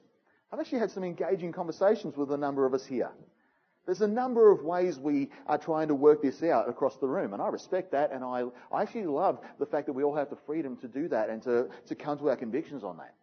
I've 0.52 0.60
actually 0.60 0.80
had 0.80 0.92
some 0.92 1.04
engaging 1.04 1.52
conversations 1.52 2.16
with 2.16 2.32
a 2.32 2.38
number 2.38 2.66
of 2.66 2.74
us 2.74 2.86
here. 2.86 3.12
There's 3.86 4.02
a 4.02 4.08
number 4.08 4.52
of 4.52 4.64
ways 4.64 5.00
we 5.00 5.30
are 5.46 5.58
trying 5.58 5.88
to 5.88 5.96
work 5.96 6.22
this 6.22 6.44
out 6.44 6.68
across 6.70 6.98
the 6.98 7.08
room, 7.08 7.34
and 7.34 7.42
I 7.42 7.48
respect 7.48 7.94
that, 7.94 8.12
and 8.12 8.24
I, 8.24 8.44
I 8.72 8.82
actually 8.82 9.06
love 9.06 9.40
the 9.60 9.66
fact 9.66 9.88
that 9.88 9.94
we 9.94 10.04
all 10.04 10.16
have 10.16 10.30
the 10.30 10.38
freedom 10.46 10.76
to 10.78 10.88
do 10.90 11.08
that 11.08 11.30
and 11.30 11.42
to, 11.44 11.70
to 11.88 11.96
come 11.96 12.18
to 12.20 12.30
our 12.30 12.36
convictions 12.36 12.84
on 12.84 12.98
that. 12.98 13.14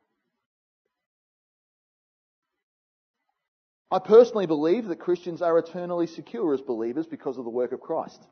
I 3.91 3.99
personally 3.99 4.47
believe 4.47 4.87
that 4.87 4.97
Christians 4.97 5.43
are 5.43 5.57
eternally 5.59 6.07
secure 6.07 6.55
as 6.55 6.61
believers 6.63 7.07
because 7.07 7.37
of 7.37 7.45
the 7.45 7.51
work 7.51 7.73
of 7.73 7.81
Christ. 7.81 8.27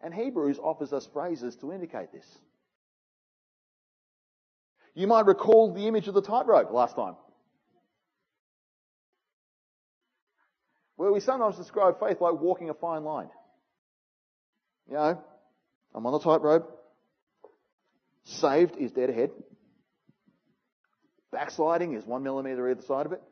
And 0.00 0.14
Hebrews 0.14 0.58
offers 0.58 0.92
us 0.92 1.06
phrases 1.12 1.54
to 1.56 1.70
indicate 1.70 2.12
this. 2.12 2.26
You 4.94 5.06
might 5.06 5.26
recall 5.26 5.72
the 5.72 5.86
image 5.86 6.08
of 6.08 6.14
the 6.14 6.22
tightrope 6.22 6.72
last 6.72 6.96
time. 6.96 7.14
Where 11.00 11.10
we 11.10 11.20
sometimes 11.20 11.56
describe 11.56 11.98
faith 11.98 12.20
like 12.20 12.38
walking 12.38 12.68
a 12.68 12.74
fine 12.74 13.04
line. 13.04 13.30
You 14.86 14.96
know, 14.96 15.18
I'm 15.94 16.04
on 16.04 16.12
the 16.12 16.18
tightrope. 16.18 16.78
Saved 18.24 18.76
is 18.76 18.92
dead 18.92 19.08
ahead. 19.08 19.30
Backsliding 21.32 21.94
is 21.94 22.04
one 22.04 22.22
millimeter 22.22 22.68
either 22.68 22.82
side 22.82 23.06
of 23.06 23.12
it. 23.12 23.22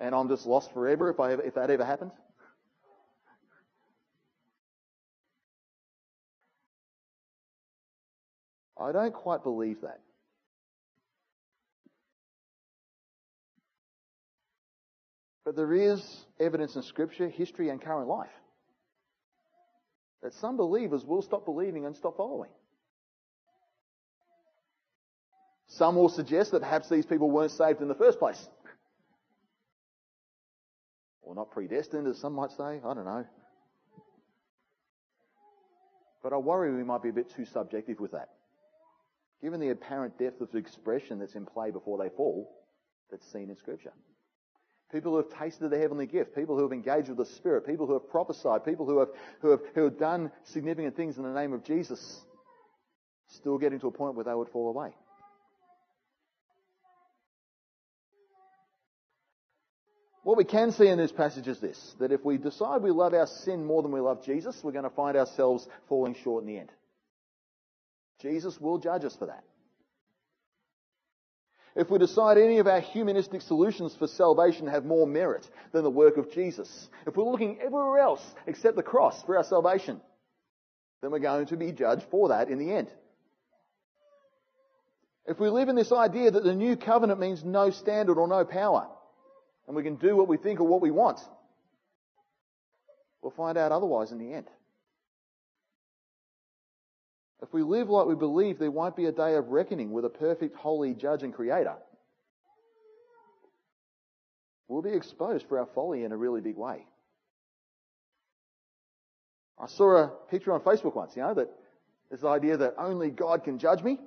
And 0.00 0.12
I'm 0.12 0.28
just 0.28 0.44
lost 0.44 0.74
forever 0.74 1.08
if, 1.08 1.20
I, 1.20 1.34
if 1.34 1.54
that 1.54 1.70
ever 1.70 1.84
happens. 1.84 2.10
I 8.76 8.90
don't 8.90 9.14
quite 9.14 9.44
believe 9.44 9.82
that. 9.82 10.00
But 15.44 15.56
there 15.56 15.74
is 15.74 16.02
evidence 16.40 16.74
in 16.76 16.82
Scripture, 16.82 17.28
history, 17.28 17.68
and 17.68 17.80
current 17.80 18.08
life 18.08 18.30
that 20.22 20.32
some 20.34 20.56
believers 20.56 21.04
will 21.04 21.20
stop 21.20 21.44
believing 21.44 21.84
and 21.84 21.94
stop 21.94 22.16
following. 22.16 22.50
Some 25.66 25.96
will 25.96 26.08
suggest 26.08 26.52
that 26.52 26.60
perhaps 26.60 26.88
these 26.88 27.04
people 27.04 27.30
weren't 27.30 27.50
saved 27.50 27.82
in 27.82 27.88
the 27.88 27.94
first 27.94 28.18
place. 28.18 28.48
Or 31.20 31.34
not 31.34 31.50
predestined, 31.50 32.06
as 32.06 32.18
some 32.18 32.32
might 32.32 32.52
say. 32.52 32.80
I 32.84 32.94
don't 32.94 33.04
know. 33.04 33.26
But 36.22 36.32
I 36.32 36.38
worry 36.38 36.74
we 36.74 36.84
might 36.84 37.02
be 37.02 37.10
a 37.10 37.12
bit 37.12 37.34
too 37.36 37.44
subjective 37.44 38.00
with 38.00 38.12
that. 38.12 38.30
Given 39.42 39.60
the 39.60 39.70
apparent 39.70 40.18
depth 40.18 40.40
of 40.40 40.54
expression 40.54 41.18
that's 41.18 41.34
in 41.34 41.44
play 41.44 41.70
before 41.70 41.98
they 41.98 42.08
fall, 42.08 42.50
that's 43.10 43.30
seen 43.30 43.50
in 43.50 43.56
Scripture. 43.56 43.92
People 44.92 45.12
who 45.12 45.16
have 45.18 45.38
tasted 45.40 45.70
the 45.70 45.78
heavenly 45.78 46.06
gift, 46.06 46.34
people 46.34 46.56
who 46.56 46.62
have 46.62 46.72
engaged 46.72 47.08
with 47.08 47.18
the 47.18 47.26
Spirit, 47.26 47.66
people 47.66 47.86
who 47.86 47.94
have 47.94 48.08
prophesied, 48.08 48.64
people 48.64 48.86
who 48.86 49.00
have, 49.00 49.08
who 49.40 49.50
have, 49.50 49.60
who 49.74 49.84
have 49.84 49.98
done 49.98 50.30
significant 50.44 50.94
things 50.96 51.16
in 51.16 51.24
the 51.24 51.32
name 51.32 51.52
of 51.52 51.64
Jesus, 51.64 52.20
still 53.28 53.58
getting 53.58 53.80
to 53.80 53.88
a 53.88 53.92
point 53.92 54.14
where 54.14 54.24
they 54.24 54.34
would 54.34 54.48
fall 54.50 54.68
away. 54.68 54.94
What 60.24 60.38
we 60.38 60.44
can 60.44 60.72
see 60.72 60.88
in 60.88 60.96
this 60.96 61.12
passage 61.12 61.46
is 61.48 61.60
this 61.60 61.94
that 62.00 62.10
if 62.10 62.24
we 62.24 62.38
decide 62.38 62.82
we 62.82 62.90
love 62.90 63.12
our 63.12 63.26
sin 63.26 63.64
more 63.64 63.82
than 63.82 63.92
we 63.92 64.00
love 64.00 64.24
Jesus, 64.24 64.58
we're 64.62 64.72
going 64.72 64.84
to 64.84 64.90
find 64.90 65.16
ourselves 65.16 65.68
falling 65.88 66.14
short 66.24 66.44
in 66.44 66.48
the 66.48 66.58
end. 66.58 66.70
Jesus 68.20 68.58
will 68.58 68.78
judge 68.78 69.04
us 69.04 69.14
for 69.16 69.26
that. 69.26 69.44
If 71.76 71.90
we 71.90 71.98
decide 71.98 72.38
any 72.38 72.58
of 72.58 72.68
our 72.68 72.80
humanistic 72.80 73.42
solutions 73.42 73.96
for 73.96 74.06
salvation 74.06 74.68
have 74.68 74.84
more 74.84 75.06
merit 75.06 75.48
than 75.72 75.82
the 75.82 75.90
work 75.90 76.16
of 76.16 76.30
Jesus, 76.30 76.88
if 77.06 77.16
we're 77.16 77.24
looking 77.24 77.58
everywhere 77.60 77.98
else 77.98 78.22
except 78.46 78.76
the 78.76 78.82
cross 78.82 79.20
for 79.24 79.36
our 79.36 79.44
salvation, 79.44 80.00
then 81.02 81.10
we're 81.10 81.18
going 81.18 81.46
to 81.46 81.56
be 81.56 81.72
judged 81.72 82.04
for 82.10 82.28
that 82.28 82.48
in 82.48 82.58
the 82.58 82.72
end. 82.72 82.88
If 85.26 85.40
we 85.40 85.48
live 85.48 85.68
in 85.68 85.74
this 85.74 85.90
idea 85.90 86.30
that 86.30 86.44
the 86.44 86.54
new 86.54 86.76
covenant 86.76 87.18
means 87.18 87.42
no 87.42 87.70
standard 87.70 88.18
or 88.18 88.28
no 88.28 88.44
power, 88.44 88.86
and 89.66 89.74
we 89.74 89.82
can 89.82 89.96
do 89.96 90.14
what 90.14 90.28
we 90.28 90.36
think 90.36 90.60
or 90.60 90.68
what 90.68 90.82
we 90.82 90.90
want, 90.90 91.18
we'll 93.20 93.32
find 93.32 93.58
out 93.58 93.72
otherwise 93.72 94.12
in 94.12 94.18
the 94.18 94.32
end. 94.32 94.46
If 97.44 97.52
we 97.52 97.62
live 97.62 97.90
like 97.90 98.06
we 98.06 98.14
believe 98.14 98.58
there 98.58 98.70
won't 98.70 98.96
be 98.96 99.04
a 99.04 99.12
day 99.12 99.34
of 99.34 99.48
reckoning 99.48 99.92
with 99.92 100.06
a 100.06 100.08
perfect, 100.08 100.56
holy 100.56 100.94
judge 100.94 101.22
and 101.22 101.34
creator, 101.34 101.74
we'll 104.66 104.80
be 104.80 104.94
exposed 104.94 105.46
for 105.46 105.58
our 105.58 105.66
folly 105.74 106.04
in 106.04 106.12
a 106.12 106.16
really 106.16 106.40
big 106.40 106.56
way. 106.56 106.86
I 109.58 109.66
saw 109.66 110.04
a 110.04 110.08
picture 110.30 110.54
on 110.54 110.60
Facebook 110.60 110.96
once, 110.96 111.16
you 111.16 111.22
know, 111.22 111.34
that 111.34 111.50
this 112.10 112.24
idea 112.24 112.56
that 112.56 112.76
only 112.78 113.10
God 113.10 113.44
can 113.44 113.58
judge 113.58 113.82
me. 113.82 113.98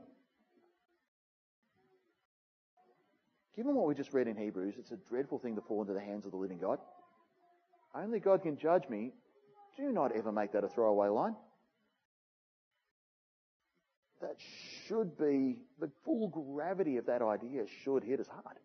Given 3.56 3.76
what 3.76 3.88
we 3.88 3.94
just 3.94 4.14
read 4.14 4.28
in 4.28 4.36
Hebrews, 4.36 4.74
it's 4.80 4.92
a 4.92 4.98
dreadful 5.10 5.38
thing 5.38 5.56
to 5.58 5.62
fall 5.62 5.82
into 5.82 5.94
the 5.94 6.02
hands 6.02 6.26
of 6.26 6.32
the 6.32 6.38
living 6.38 6.58
God. 6.58 6.80
Only 7.94 8.20
God 8.20 8.42
can 8.42 8.58
judge 8.58 8.90
me. 8.90 9.12
Do 9.78 9.92
not 9.92 10.12
ever 10.16 10.32
make 10.32 10.54
that 10.54 10.64
a 10.64 10.68
throwaway 10.68 11.10
line. 11.10 11.36
That 14.22 14.36
should 14.88 15.18
be, 15.18 15.58
the 15.80 15.92
full 16.04 16.30
gravity 16.30 16.98
of 16.98 17.06
that 17.06 17.22
idea 17.22 17.66
should 17.84 18.04
hit 18.04 18.20
us 18.20 18.28
hard. 18.28 18.58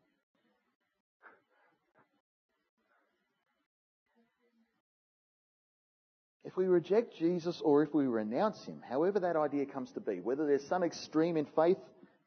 If 6.45 6.57
we 6.57 6.67
reject 6.67 7.17
Jesus 7.17 7.61
or 7.65 7.83
if 7.83 7.95
we 7.95 8.07
renounce 8.07 8.65
him, 8.65 8.83
however 8.87 9.21
that 9.21 9.37
idea 9.37 9.65
comes 9.67 9.93
to 9.93 10.01
be, 10.01 10.21
whether 10.21 10.47
there's 10.47 10.67
some 10.67 10.83
extreme 10.83 11.37
in 11.37 11.47
faith 11.47 11.79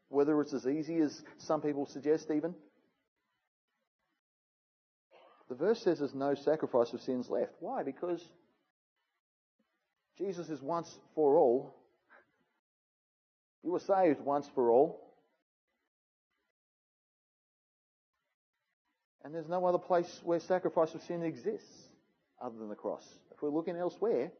whether 0.09 0.39
it's 0.41 0.53
as 0.53 0.67
easy 0.67 0.99
as 0.99 1.21
some 1.37 1.61
people 1.61 1.85
suggest, 1.85 2.31
even. 2.31 2.53
The 5.49 5.55
verse 5.55 5.81
says 5.81 5.99
there's 5.99 6.15
no 6.15 6.33
sacrifice 6.35 6.93
of 6.93 7.01
sins 7.01 7.29
left. 7.29 7.53
Why? 7.59 7.83
Because 7.83 8.23
Jesus 10.17 10.49
is 10.49 10.61
once 10.61 10.97
for 11.13 11.37
all. 11.37 11.75
You 13.65 13.71
were 13.71 13.79
saved 13.79 14.21
once 14.21 14.47
for 14.53 14.69
all. 14.69 15.01
And 19.23 19.33
there's 19.33 19.49
no 19.49 19.65
other 19.65 19.79
place 19.79 20.21
where 20.23 20.39
sacrifice 20.39 20.93
of 20.93 21.01
sin 21.01 21.23
exists 21.23 21.89
other 22.39 22.59
than 22.59 22.69
the 22.69 22.75
cross. 22.75 23.03
If 23.33 23.41
we're 23.41 23.49
looking 23.49 23.75
elsewhere, 23.75 24.31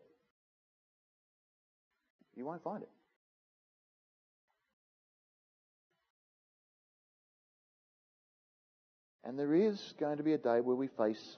you 2.36 2.46
won't 2.46 2.62
find 2.62 2.84
it. 2.84 2.90
And 9.24 9.40
there 9.40 9.56
is 9.56 9.96
going 10.00 10.18
to 10.18 10.24
be 10.24 10.34
a 10.34 10.38
day 10.38 10.62
where 10.62 10.76
we 10.76 10.86
face 10.86 11.38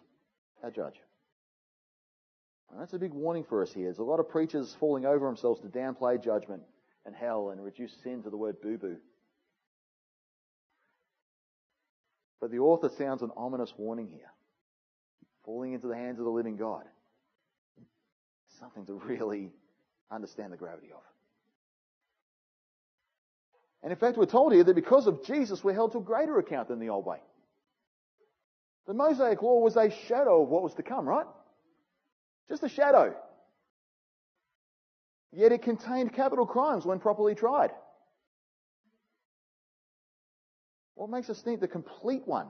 our 0.62 0.72
judge. 0.72 1.00
And 2.70 2.82
that's 2.82 2.92
a 2.92 3.00
big 3.00 3.14
warning 3.14 3.46
for 3.46 3.62
us 3.64 3.72
here. 3.72 3.86
There's 3.86 4.00
a 4.00 4.04
lot 4.04 4.20
of 4.20 4.28
preachers 4.28 4.76
falling 4.78 5.06
over 5.06 5.26
themselves 5.26 5.62
to 5.62 5.68
downplay 5.68 6.22
judgment 6.22 6.64
and 7.08 7.16
hell 7.16 7.50
and 7.50 7.64
reduce 7.64 7.92
sin 8.04 8.22
to 8.22 8.30
the 8.30 8.38
word 8.38 8.62
boo 8.62 8.78
boo. 8.78 8.98
But 12.40 12.52
the 12.52 12.60
author 12.60 12.92
sounds 12.98 13.24
an 13.24 13.32
ominous 13.36 13.74
warning 13.78 14.10
here. 14.10 14.30
Falling 15.44 15.74
into 15.74 15.88
the 15.88 15.96
hands 15.96 16.20
of 16.20 16.26
the 16.26 16.32
living 16.32 16.58
God. 16.58 16.84
Something 18.60 18.86
to 18.86 18.94
really 18.94 19.52
understand 20.12 20.54
the 20.54 20.58
gravity 20.58 20.90
of. 20.92 21.02
And 23.82 23.92
in 23.92 23.98
fact, 23.98 24.18
we're 24.18 24.26
told 24.26 24.54
here 24.54 24.64
that 24.64 24.76
because 24.76 25.08
of 25.08 25.24
Jesus, 25.24 25.64
we're 25.64 25.74
held 25.74 25.94
to 25.94 26.00
a 26.00 26.02
greater 26.02 26.38
account 26.40 26.68
than 26.68 26.80
the 26.80 26.90
old 26.90 27.06
way. 27.06 27.20
The 28.86 28.94
Mosaic 28.94 29.42
law 29.42 29.60
was 29.60 29.78
a 29.78 29.90
shadow 30.08 30.44
of 30.44 30.50
what 30.50 30.64
was 30.64 30.74
to 30.76 30.84
come, 30.84 31.08
right? 31.08 31.26
Just 32.50 32.64
a 32.64 32.70
shadow. 32.70 33.16
Yet 35.32 35.52
it 35.52 35.62
contained 35.62 36.14
capital 36.14 36.46
crimes 36.46 36.86
when 36.86 37.00
properly 37.00 37.36
tried. 37.36 37.72
What 40.96 41.10
makes 41.10 41.30
us 41.30 41.42
think 41.42 41.60
the 41.60 41.68
complete 41.68 42.24
one 42.26 42.48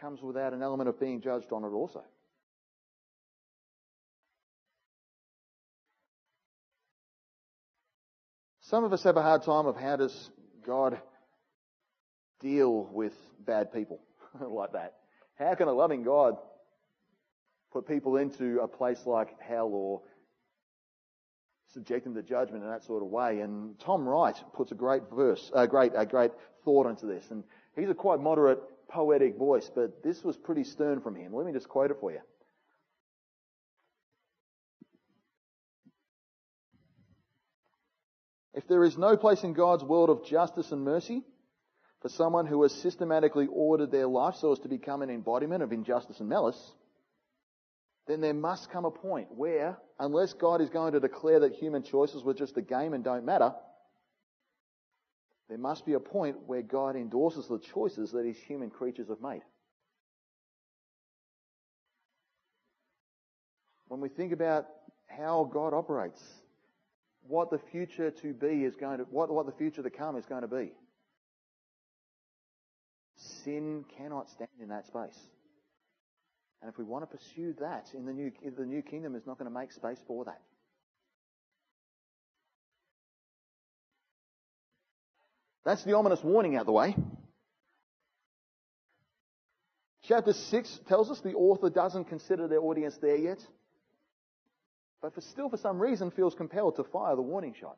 comes 0.00 0.22
without 0.22 0.52
an 0.52 0.62
element 0.62 0.88
of 0.88 0.98
being 0.98 1.20
judged 1.20 1.52
on 1.52 1.64
it 1.64 1.68
also? 1.68 2.02
Some 8.60 8.82
of 8.82 8.92
us 8.92 9.04
have 9.04 9.16
a 9.16 9.22
hard 9.22 9.42
time 9.42 9.66
of 9.66 9.76
how 9.76 9.96
does 9.96 10.30
God 10.64 11.00
deal 12.40 12.88
with 12.92 13.12
bad 13.44 13.72
people 13.72 14.00
like 14.40 14.72
that? 14.72 14.94
How 15.38 15.54
can 15.54 15.68
a 15.68 15.72
loving 15.72 16.02
God 16.02 16.36
put 17.72 17.86
people 17.86 18.16
into 18.16 18.60
a 18.60 18.66
place 18.66 19.06
like 19.06 19.40
hell 19.40 19.68
or 19.72 20.02
subject 21.76 22.04
them 22.04 22.14
to 22.14 22.22
judgment 22.22 22.64
in 22.64 22.70
that 22.70 22.84
sort 22.84 23.02
of 23.02 23.10
way? 23.10 23.40
And 23.40 23.78
Tom 23.80 24.08
Wright 24.08 24.34
puts 24.54 24.72
a 24.72 24.74
great 24.74 25.02
verse, 25.14 25.50
a 25.54 25.68
great, 25.68 25.92
a 25.94 26.06
great 26.06 26.30
thought 26.64 26.86
into 26.86 27.04
this. 27.04 27.22
And 27.30 27.44
he's 27.76 27.90
a 27.90 27.94
quite 27.94 28.18
moderate, 28.18 28.60
poetic 28.88 29.36
voice, 29.36 29.70
but 29.74 30.02
this 30.02 30.24
was 30.24 30.38
pretty 30.38 30.64
stern 30.64 31.02
from 31.02 31.14
him. 31.14 31.34
Let 31.34 31.44
me 31.44 31.52
just 31.52 31.68
quote 31.68 31.90
it 31.90 31.98
for 32.00 32.12
you. 32.12 32.20
If 38.54 38.66
there 38.68 38.84
is 38.84 38.96
no 38.96 39.18
place 39.18 39.44
in 39.44 39.52
God's 39.52 39.84
world 39.84 40.08
of 40.08 40.24
justice 40.24 40.72
and 40.72 40.82
mercy, 40.82 41.22
for 42.00 42.08
someone 42.08 42.46
who 42.46 42.62
has 42.62 42.72
systematically 42.72 43.48
ordered 43.52 43.90
their 43.90 44.06
life 44.06 44.36
so 44.36 44.52
as 44.52 44.58
to 44.60 44.68
become 44.68 45.02
an 45.02 45.10
embodiment 45.10 45.62
of 45.62 45.72
injustice 45.72 46.20
and 46.20 46.28
malice, 46.30 46.72
then 48.06 48.20
there 48.20 48.34
must 48.34 48.70
come 48.70 48.84
a 48.84 48.90
point 48.90 49.28
where, 49.30 49.78
unless 49.98 50.32
God 50.32 50.60
is 50.60 50.70
going 50.70 50.92
to 50.92 51.00
declare 51.00 51.40
that 51.40 51.52
human 51.52 51.82
choices 51.82 52.22
were 52.22 52.34
just 52.34 52.56
a 52.56 52.62
game 52.62 52.92
and 52.92 53.02
don't 53.02 53.24
matter, 53.24 53.52
there 55.48 55.58
must 55.58 55.86
be 55.86 55.94
a 55.94 56.00
point 56.00 56.36
where 56.46 56.62
God 56.62 56.96
endorses 56.96 57.48
the 57.48 57.58
choices 57.58 58.12
that 58.12 58.24
his 58.24 58.36
human 58.36 58.70
creatures 58.70 59.08
have 59.08 59.20
made. 59.20 59.42
When 63.88 64.00
we 64.00 64.08
think 64.08 64.32
about 64.32 64.66
how 65.06 65.48
God 65.52 65.72
operates, 65.72 66.20
what 67.28 67.50
the 67.50 67.60
future 67.70 68.10
to 68.10 68.32
be 68.32 68.64
is 68.64 68.74
going 68.76 68.98
to, 68.98 69.04
what, 69.04 69.30
what 69.30 69.46
the 69.46 69.52
future 69.52 69.82
to 69.82 69.90
come 69.90 70.16
is 70.16 70.26
going 70.26 70.42
to 70.42 70.48
be. 70.48 70.72
Sin 73.16 73.84
cannot 73.96 74.28
stand 74.30 74.50
in 74.60 74.68
that 74.68 74.86
space. 74.86 75.18
And 76.66 76.72
if 76.72 76.78
we 76.78 76.84
want 76.84 77.08
to 77.08 77.16
pursue 77.16 77.54
that 77.60 77.86
in 77.94 78.06
the 78.06 78.12
new, 78.12 78.32
the 78.56 78.66
new 78.66 78.82
kingdom 78.82 79.14
is 79.14 79.24
not 79.24 79.38
going 79.38 79.48
to 79.48 79.56
make 79.56 79.70
space 79.70 80.00
for 80.08 80.24
that. 80.24 80.40
That's 85.64 85.84
the 85.84 85.92
ominous 85.92 86.24
warning 86.24 86.56
out 86.56 86.62
of 86.62 86.66
the 86.66 86.72
way. 86.72 86.96
Chapter 90.08 90.32
6 90.32 90.80
tells 90.88 91.08
us 91.08 91.20
the 91.20 91.34
author 91.34 91.70
doesn't 91.70 92.06
consider 92.06 92.48
their 92.48 92.60
audience 92.60 92.96
there 93.00 93.14
yet, 93.14 93.38
but 95.00 95.14
for 95.14 95.20
still, 95.20 95.48
for 95.48 95.58
some 95.58 95.78
reason, 95.78 96.10
feels 96.10 96.34
compelled 96.34 96.74
to 96.76 96.82
fire 96.82 97.14
the 97.14 97.22
warning 97.22 97.54
shot. 97.60 97.76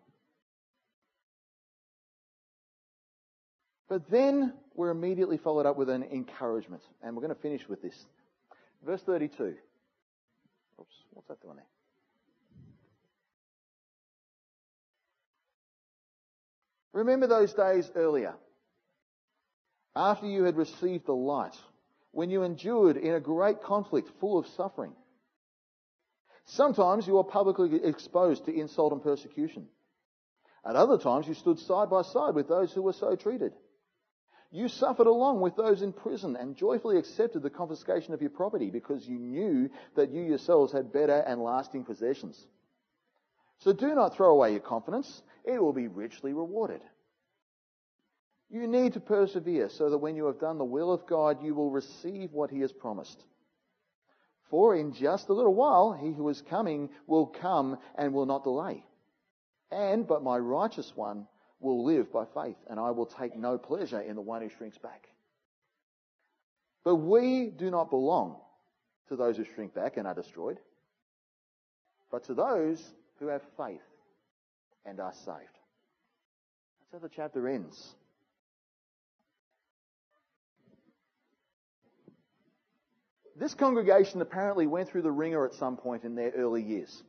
But 3.90 4.08
then 4.10 4.54
we're 4.74 4.90
immediately 4.90 5.36
followed 5.36 5.66
up 5.66 5.76
with 5.76 5.90
an 5.90 6.04
encouragement, 6.04 6.82
and 7.02 7.14
we're 7.14 7.22
going 7.22 7.34
to 7.34 7.42
finish 7.42 7.68
with 7.68 7.82
this. 7.82 8.06
Verse 8.84 9.02
32. 9.02 9.54
Oops, 10.80 10.94
what's 11.12 11.28
that 11.28 11.40
doing 11.42 11.56
there? 11.56 11.66
Remember 16.92 17.26
those 17.26 17.52
days 17.52 17.90
earlier, 17.94 18.34
after 19.94 20.26
you 20.26 20.44
had 20.44 20.56
received 20.56 21.06
the 21.06 21.12
light, 21.12 21.56
when 22.12 22.30
you 22.30 22.42
endured 22.42 22.96
in 22.96 23.14
a 23.14 23.20
great 23.20 23.62
conflict 23.62 24.08
full 24.20 24.38
of 24.38 24.46
suffering. 24.48 24.92
Sometimes 26.46 27.06
you 27.06 27.14
were 27.14 27.24
publicly 27.24 27.84
exposed 27.84 28.46
to 28.46 28.58
insult 28.58 28.92
and 28.92 29.02
persecution. 29.02 29.66
At 30.64 30.76
other 30.76 30.98
times 30.98 31.28
you 31.28 31.34
stood 31.34 31.58
side 31.58 31.90
by 31.90 32.02
side 32.02 32.34
with 32.34 32.48
those 32.48 32.72
who 32.72 32.82
were 32.82 32.94
so 32.94 33.14
treated. 33.16 33.52
You 34.50 34.68
suffered 34.68 35.06
along 35.06 35.40
with 35.40 35.56
those 35.56 35.82
in 35.82 35.92
prison 35.92 36.34
and 36.36 36.56
joyfully 36.56 36.96
accepted 36.98 37.42
the 37.42 37.50
confiscation 37.50 38.14
of 38.14 38.22
your 38.22 38.30
property 38.30 38.70
because 38.70 39.06
you 39.06 39.18
knew 39.18 39.68
that 39.94 40.10
you 40.10 40.22
yourselves 40.22 40.72
had 40.72 40.92
better 40.92 41.18
and 41.18 41.42
lasting 41.42 41.84
possessions. 41.84 42.46
So 43.58 43.72
do 43.72 43.94
not 43.94 44.14
throw 44.14 44.30
away 44.30 44.52
your 44.52 44.60
confidence. 44.60 45.22
It 45.44 45.62
will 45.62 45.74
be 45.74 45.88
richly 45.88 46.32
rewarded. 46.32 46.80
You 48.48 48.66
need 48.66 48.94
to 48.94 49.00
persevere 49.00 49.68
so 49.68 49.90
that 49.90 49.98
when 49.98 50.16
you 50.16 50.26
have 50.26 50.40
done 50.40 50.56
the 50.56 50.64
will 50.64 50.92
of 50.92 51.06
God, 51.06 51.42
you 51.42 51.54
will 51.54 51.70
receive 51.70 52.32
what 52.32 52.50
he 52.50 52.60
has 52.60 52.72
promised. 52.72 53.22
For 54.48 54.74
in 54.74 54.94
just 54.94 55.28
a 55.28 55.34
little 55.34 55.54
while, 55.54 55.92
he 55.92 56.12
who 56.12 56.26
is 56.30 56.40
coming 56.40 56.88
will 57.06 57.26
come 57.26 57.76
and 57.96 58.14
will 58.14 58.24
not 58.24 58.44
delay. 58.44 58.82
And, 59.70 60.06
but 60.06 60.22
my 60.22 60.38
righteous 60.38 60.90
one 60.94 61.26
will 61.60 61.84
live 61.84 62.12
by 62.12 62.24
faith, 62.34 62.56
and 62.68 62.78
I 62.78 62.90
will 62.90 63.06
take 63.06 63.36
no 63.36 63.58
pleasure 63.58 64.00
in 64.00 64.14
the 64.14 64.22
one 64.22 64.42
who 64.42 64.48
shrinks 64.48 64.78
back. 64.78 65.08
But 66.84 66.96
we 66.96 67.50
do 67.50 67.70
not 67.70 67.90
belong 67.90 68.36
to 69.08 69.16
those 69.16 69.36
who 69.36 69.44
shrink 69.44 69.74
back 69.74 69.96
and 69.96 70.06
are 70.06 70.14
destroyed, 70.14 70.58
but 72.10 72.24
to 72.24 72.34
those 72.34 72.82
who 73.18 73.26
have 73.26 73.42
faith 73.56 73.82
and 74.86 75.00
are 75.00 75.12
saved. 75.12 75.58
That's 76.80 76.92
how 76.92 76.98
the 76.98 77.08
chapter 77.14 77.48
ends. 77.48 77.94
This 83.36 83.54
congregation 83.54 84.20
apparently 84.20 84.66
went 84.66 84.88
through 84.88 85.02
the 85.02 85.12
wringer 85.12 85.44
at 85.46 85.54
some 85.54 85.76
point 85.76 86.04
in 86.04 86.14
their 86.14 86.32
early 86.32 86.62
years. 86.62 87.02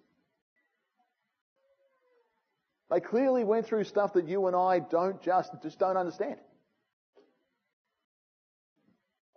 They 2.90 3.00
clearly 3.00 3.44
went 3.44 3.68
through 3.68 3.84
stuff 3.84 4.14
that 4.14 4.28
you 4.28 4.48
and 4.48 4.56
I 4.56 4.80
don't 4.80 5.22
just, 5.22 5.52
just 5.62 5.78
don't 5.78 5.98
understand. 5.98 6.38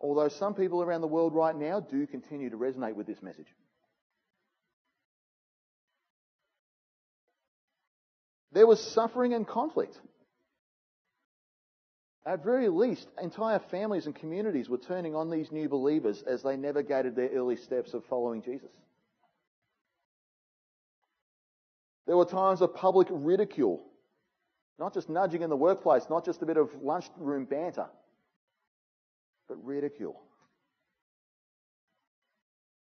Although 0.00 0.28
some 0.28 0.54
people 0.54 0.82
around 0.82 1.02
the 1.02 1.06
world 1.06 1.34
right 1.34 1.54
now 1.54 1.80
do 1.80 2.06
continue 2.06 2.50
to 2.50 2.56
resonate 2.56 2.94
with 2.94 3.06
this 3.06 3.22
message. 3.22 3.46
There 8.52 8.66
was 8.66 8.80
suffering 8.80 9.32
and 9.32 9.46
conflict. 9.46 9.98
At 12.24 12.44
very 12.44 12.68
least, 12.68 13.08
entire 13.20 13.58
families 13.70 14.06
and 14.06 14.14
communities 14.14 14.68
were 14.68 14.78
turning 14.78 15.14
on 15.14 15.30
these 15.30 15.50
new 15.50 15.68
believers 15.68 16.22
as 16.22 16.42
they 16.42 16.56
navigated 16.56 17.16
their 17.16 17.30
early 17.30 17.56
steps 17.56 17.94
of 17.94 18.04
following 18.04 18.42
Jesus. 18.42 18.70
There 22.12 22.18
were 22.18 22.26
times 22.26 22.60
of 22.60 22.74
public 22.74 23.08
ridicule. 23.10 23.82
Not 24.78 24.92
just 24.92 25.08
nudging 25.08 25.40
in 25.40 25.48
the 25.48 25.56
workplace, 25.56 26.10
not 26.10 26.26
just 26.26 26.42
a 26.42 26.44
bit 26.44 26.58
of 26.58 26.68
lunchroom 26.82 27.46
banter, 27.46 27.86
but 29.48 29.56
ridicule. 29.64 30.20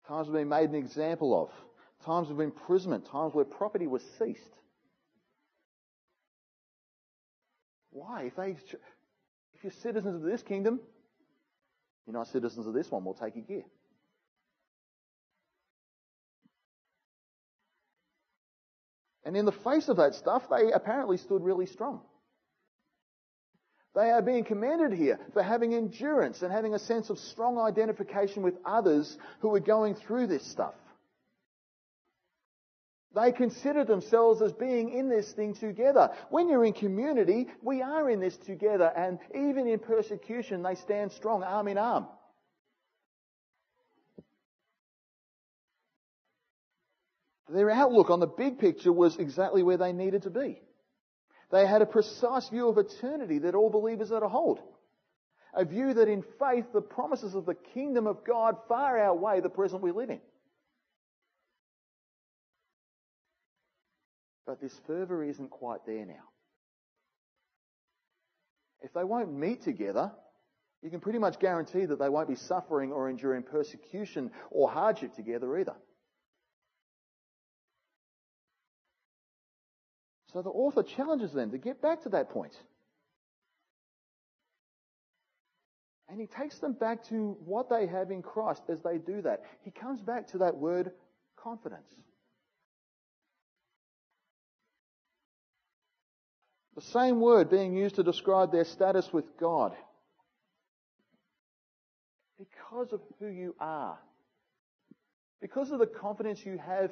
Times 0.06 0.28
of 0.28 0.34
being 0.34 0.49
made 0.49 0.69
an 0.69 0.75
example 0.75 1.41
of. 1.41 1.49
Times 2.06 2.30
of 2.30 2.41
imprisonment. 2.41 3.06
Times 3.06 3.34
where 3.34 3.45
property 3.45 3.88
was 3.88 4.04
seized. 4.19 4.58
Why? 7.91 8.23
If, 8.23 8.36
they, 8.36 8.58
if 9.54 9.63
you're 9.63 9.71
citizens 9.71 10.25
of 10.25 10.30
this 10.30 10.43
kingdom, 10.43 10.82
you're 12.06 12.15
not 12.15 12.28
citizens 12.28 12.67
of 12.67 12.73
this 12.73 12.91
one, 12.91 13.06
we'll 13.06 13.13
take 13.13 13.38
your 13.38 13.45
gear. 13.45 13.63
And 19.25 19.35
in 19.35 19.45
the 19.45 19.51
face 19.51 19.89
of 19.89 19.97
that 19.97 20.13
stuff, 20.13 20.43
they 20.49 20.71
apparently 20.71 21.17
stood 21.17 21.41
really 21.41 21.65
strong. 21.65 22.01
They 23.95 24.11
are 24.11 24.21
being 24.21 24.43
commended 24.43 24.93
here 24.93 25.19
for 25.33 25.41
having 25.41 25.73
endurance 25.73 26.41
and 26.41 26.51
having 26.51 26.73
a 26.73 26.79
sense 26.79 27.09
of 27.09 27.17
strong 27.17 27.57
identification 27.57 28.43
with 28.43 28.55
others 28.65 29.17
who 29.39 29.55
are 29.55 29.59
going 29.59 29.95
through 29.95 30.27
this 30.27 30.45
stuff. 30.45 30.75
They 33.15 33.31
consider 33.31 33.85
themselves 33.85 34.41
as 34.41 34.51
being 34.51 34.89
in 34.89 35.07
this 35.07 35.31
thing 35.31 35.53
together. 35.53 36.11
When 36.29 36.49
you're 36.49 36.65
in 36.65 36.73
community, 36.73 37.47
we 37.61 37.81
are 37.81 38.09
in 38.09 38.19
this 38.19 38.35
together, 38.35 38.91
and 38.95 39.19
even 39.33 39.67
in 39.69 39.79
persecution, 39.79 40.61
they 40.61 40.75
stand 40.75 41.13
strong, 41.13 41.41
arm 41.41 41.69
in 41.69 41.77
arm. 41.77 42.07
Their 47.49 47.69
outlook 47.69 48.10
on 48.10 48.19
the 48.19 48.27
big 48.27 48.60
picture 48.60 48.91
was 48.91 49.17
exactly 49.17 49.62
where 49.62 49.77
they 49.77 49.93
needed 49.93 50.23
to 50.23 50.29
be. 50.29 50.62
They 51.51 51.65
had 51.67 51.81
a 51.81 51.86
precise 51.86 52.49
view 52.49 52.67
of 52.67 52.77
eternity 52.77 53.39
that 53.39 53.55
all 53.55 53.69
believers 53.69 54.12
are 54.12 54.19
to 54.19 54.27
hold. 54.27 54.60
A 55.53 55.63
view 55.63 55.93
that 55.93 56.08
in 56.08 56.23
faith 56.39 56.65
the 56.73 56.81
promises 56.81 57.36
of 57.36 57.45
the 57.45 57.53
kingdom 57.53 58.08
of 58.08 58.25
God 58.25 58.58
far 58.67 58.99
outweigh 58.99 59.41
the 59.41 59.49
present 59.49 59.81
we 59.81 59.91
live 59.91 60.10
in. 60.10 60.19
But 64.45 64.60
this 64.60 64.77
fervour 64.86 65.23
isn't 65.23 65.49
quite 65.49 65.86
there 65.86 66.05
now. 66.05 66.23
If 68.81 68.93
they 68.93 69.03
won't 69.03 69.34
meet 69.34 69.63
together, 69.63 70.12
you 70.81 70.89
can 70.89 70.99
pretty 70.99 71.19
much 71.19 71.39
guarantee 71.39 71.86
that 71.86 71.97
they 71.99 72.10
won't 72.10 72.27
be 72.27 72.36
suffering 72.36 72.91
or 72.91 73.10
enduring 73.10 73.43
persecution 73.43 74.31
or 74.51 74.69
hardship 74.69 75.15
together 75.15 75.58
either. 75.58 75.75
So 80.36 80.41
the 80.41 80.50
author 80.50 80.84
challenges 80.84 81.32
them 81.32 81.52
to 81.52 81.58
get 81.58 81.82
back 81.82 82.04
to 82.04 82.10
that 82.10 82.30
point. 82.30 82.52
And 86.10 86.19
he 86.19 86.28
takes 86.28 86.60
them 86.60 86.74
back 86.74 87.06
to 87.06 87.38
what 87.45 87.69
they 87.69 87.88
have 87.88 88.12
in 88.12 88.21
Christ 88.21 88.63
as 88.67 88.82
they 88.82 88.98
do 88.98 89.21
that. 89.21 89.43
He 89.63 89.71
comes 89.71 90.02
back 90.02 90.28
to 90.32 90.39
that 90.39 90.58
word 90.58 90.91
confidence. 91.41 91.88
The 96.76 96.82
same 96.82 97.21
word 97.21 97.50
being 97.50 97.74
used 97.74 97.95
to 97.95 98.04
describe 98.04 98.52
their 98.52 98.65
status 98.65 99.13
with 99.13 99.38
God. 99.39 99.71
Because 102.38 102.91
of 102.91 102.99
who 103.22 103.28
you 103.28 103.55
are. 103.57 103.97
Because 105.39 105.72
of 105.72 105.80
the 105.80 105.88
confidence 105.88 106.45
you 106.45 106.57
have 106.57 106.91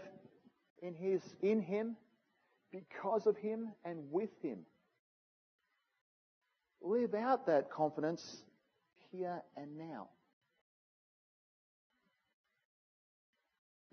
in 0.81 0.95
his 0.95 1.21
in 1.41 1.61
him 1.61 1.97
because 2.73 3.27
of 3.27 3.37
Him 3.37 3.69
and 3.85 4.11
with 4.11 4.31
Him. 4.41 4.59
Live 6.81 7.13
out 7.13 7.45
that 7.45 7.71
confidence 7.71 8.43
here 9.11 9.41
and 9.55 9.77
now. 9.77 10.09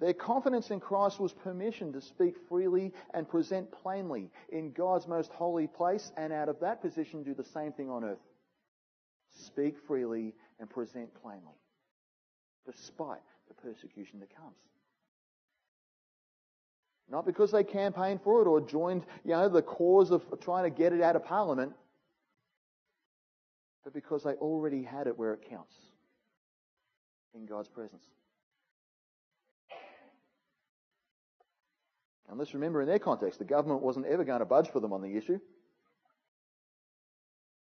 Their 0.01 0.15
confidence 0.15 0.71
in 0.71 0.81
Christ 0.81 1.21
was 1.21 1.33
permission 1.33 1.93
to 1.93 2.01
speak 2.01 2.35
freely 2.49 2.93
and 3.13 3.29
present 3.29 3.71
plainly 3.71 4.31
in 4.49 4.73
God's 4.73 5.07
most 5.07 5.31
holy 5.31 5.67
place, 5.67 6.11
and 6.17 6.33
out 6.33 6.49
of 6.49 6.59
that 6.61 6.81
position 6.81 7.23
do 7.23 7.35
the 7.35 7.45
same 7.45 7.73
thing 7.73 7.91
on 7.91 8.03
earth. 8.03 8.19
Speak 9.45 9.77
freely 9.87 10.35
and 10.59 10.71
present 10.71 11.11
plainly, 11.23 11.61
despite 12.65 13.21
the 13.49 13.55
persecution 13.55 14.21
that 14.21 14.35
comes. 14.35 14.57
Not 17.11 17.27
because 17.27 17.51
they 17.51 17.65
campaigned 17.65 18.23
for 18.23 18.41
it 18.43 18.47
or 18.47 18.61
joined, 18.61 19.05
you 19.25 19.33
know, 19.33 19.49
the 19.49 19.63
cause 19.63 20.13
of 20.13 20.23
trying 20.41 20.65
to 20.65 20.71
get 20.71 20.93
it 20.93 21.03
out 21.03 21.17
of 21.17 21.25
Parliament, 21.25 21.73
but 23.83 23.93
because 23.93 24.23
they 24.23 24.35
already 24.35 24.85
had 24.85 25.09
it 25.09 25.19
where 25.19 25.33
it 25.33 25.41
counts 25.49 25.75
in 27.35 27.47
God's 27.47 27.69
presence. 27.69 28.05
And 32.29 32.39
let's 32.39 32.55
remember 32.55 32.81
in 32.81 32.87
their 32.87 33.01
context, 33.01 33.41
the 33.41 33.45
government 33.45 33.83
wasn't 33.83 34.07
ever 34.07 34.23
going 34.23 34.39
to 34.39 34.45
budge 34.45 34.71
for 34.71 34.79
them 34.79 34.93
on 34.93 35.03
the 35.03 35.17
issue. 35.17 35.41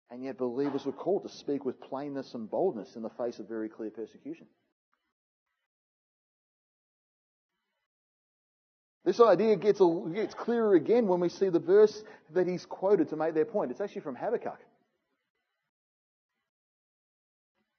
And 0.09 0.23
yet 0.23 0.39
believers 0.39 0.85
were 0.85 0.91
called 0.91 1.21
to 1.23 1.29
speak 1.29 1.65
with 1.65 1.79
plainness 1.79 2.33
and 2.33 2.49
boldness 2.49 2.95
in 2.95 3.03
the 3.03 3.09
face 3.11 3.37
of 3.37 3.47
very 3.47 3.69
clear 3.69 3.91
persecution. 3.91 4.47
This 9.05 9.19
idea 9.19 9.55
gets, 9.55 9.79
gets 10.13 10.33
clearer 10.33 10.73
again 10.73 11.07
when 11.07 11.19
we 11.19 11.29
see 11.29 11.49
the 11.49 11.59
verse 11.59 12.03
that 12.33 12.47
he's 12.47 12.65
quoted 12.65 13.09
to 13.09 13.15
make 13.15 13.35
their 13.35 13.45
point. 13.45 13.69
It's 13.69 13.79
actually 13.79 14.01
from 14.01 14.15
Habakkuk. 14.15 14.59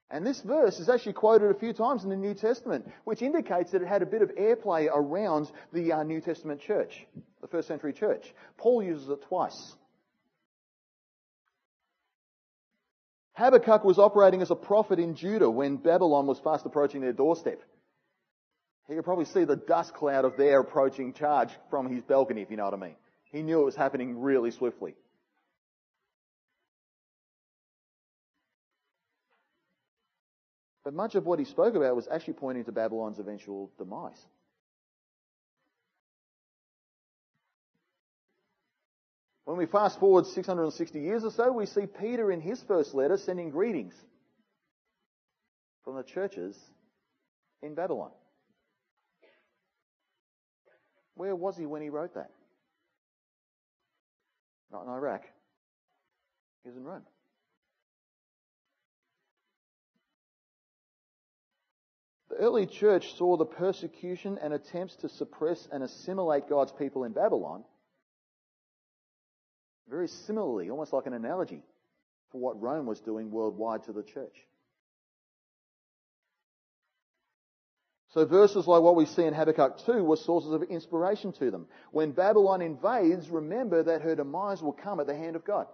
And 0.09 0.25
this 0.25 0.39
verse 0.39 0.79
is 0.79 0.87
actually 0.87 1.13
quoted 1.13 1.51
a 1.51 1.59
few 1.59 1.73
times 1.73 2.05
in 2.05 2.09
the 2.09 2.15
New 2.15 2.33
Testament, 2.33 2.89
which 3.03 3.21
indicates 3.21 3.71
that 3.71 3.81
it 3.81 3.87
had 3.89 4.01
a 4.01 4.05
bit 4.05 4.21
of 4.21 4.29
airplay 4.35 4.87
around 4.89 5.51
the 5.73 5.91
uh, 5.91 6.03
New 6.03 6.21
Testament 6.21 6.61
church, 6.61 7.05
the 7.41 7.47
first 7.47 7.67
century 7.67 7.91
church. 7.91 8.33
Paul 8.57 8.81
uses 8.81 9.09
it 9.09 9.21
twice. 9.23 9.75
Habakkuk 13.33 13.83
was 13.83 13.99
operating 13.99 14.41
as 14.41 14.49
a 14.49 14.55
prophet 14.55 14.97
in 14.97 15.13
Judah 15.13 15.49
when 15.49 15.75
Babylon 15.75 16.25
was 16.25 16.39
fast 16.39 16.65
approaching 16.65 17.01
their 17.01 17.11
doorstep. 17.11 17.61
He 18.87 18.95
could 18.95 19.03
probably 19.03 19.25
see 19.25 19.43
the 19.43 19.57
dust 19.57 19.93
cloud 19.93 20.23
of 20.23 20.37
their 20.37 20.61
approaching 20.61 21.13
charge 21.13 21.49
from 21.69 21.89
his 21.89 22.03
balcony, 22.03 22.41
if 22.41 22.49
you 22.49 22.57
know 22.57 22.65
what 22.65 22.73
I 22.73 22.77
mean. 22.77 22.95
He 23.31 23.41
knew 23.41 23.61
it 23.61 23.65
was 23.65 23.75
happening 23.75 24.19
really 24.19 24.51
swiftly. 24.51 24.95
But 30.85 30.93
much 30.93 31.15
of 31.15 31.25
what 31.25 31.37
he 31.37 31.43
spoke 31.43 31.75
about 31.75 31.97
was 31.97 32.07
actually 32.07 32.35
pointing 32.35 32.63
to 32.63 32.71
Babylon's 32.71 33.19
eventual 33.19 33.69
demise. 33.77 34.25
When 39.43 39.57
we 39.57 39.65
fast 39.65 39.99
forward 39.99 40.25
660 40.27 40.99
years 40.99 41.25
or 41.25 41.31
so, 41.31 41.51
we 41.51 41.65
see 41.65 41.87
Peter 41.87 42.31
in 42.31 42.39
his 42.39 42.63
first 42.63 42.93
letter 42.93 43.17
sending 43.17 43.49
greetings 43.49 43.93
from 45.83 45.95
the 45.95 46.03
churches 46.03 46.57
in 47.61 47.73
Babylon. 47.73 48.11
Where 51.17 51.35
was 51.35 51.57
he 51.57 51.65
when 51.65 51.81
he 51.81 51.89
wrote 51.89 52.13
that? 52.13 52.29
Not 54.71 54.83
in 54.83 54.89
Iraq. 54.89 55.23
He 56.63 56.69
was 56.69 56.77
in 56.77 56.83
Rome. 56.83 57.03
The 62.29 62.35
early 62.35 62.67
church 62.67 63.15
saw 63.15 63.37
the 63.37 63.45
persecution 63.45 64.37
and 64.41 64.53
attempts 64.53 64.95
to 64.97 65.09
suppress 65.09 65.67
and 65.71 65.83
assimilate 65.83 66.47
God's 66.47 66.71
people 66.71 67.03
in 67.03 67.13
Babylon 67.13 67.63
very 69.89 70.07
similarly, 70.07 70.69
almost 70.69 70.93
like 70.93 71.05
an 71.05 71.13
analogy 71.13 71.63
for 72.31 72.39
what 72.39 72.61
Rome 72.61 72.85
was 72.85 72.99
doing 72.99 73.31
worldwide 73.31 73.83
to 73.83 73.93
the 73.93 74.03
church. 74.03 74.35
So 78.13 78.25
verses 78.25 78.67
like 78.67 78.81
what 78.81 78.95
we 78.95 79.05
see 79.05 79.23
in 79.23 79.33
Habakkuk 79.33 79.85
2 79.85 80.03
were 80.03 80.15
sources 80.15 80.51
of 80.51 80.63
inspiration 80.63 81.33
to 81.33 81.51
them. 81.51 81.67
When 81.91 82.11
Babylon 82.11 82.61
invades, 82.61 83.29
remember 83.29 83.83
that 83.83 84.01
her 84.01 84.15
demise 84.15 84.61
will 84.61 84.73
come 84.73 84.99
at 84.99 85.07
the 85.07 85.15
hand 85.15 85.35
of 85.35 85.43
God. 85.43 85.67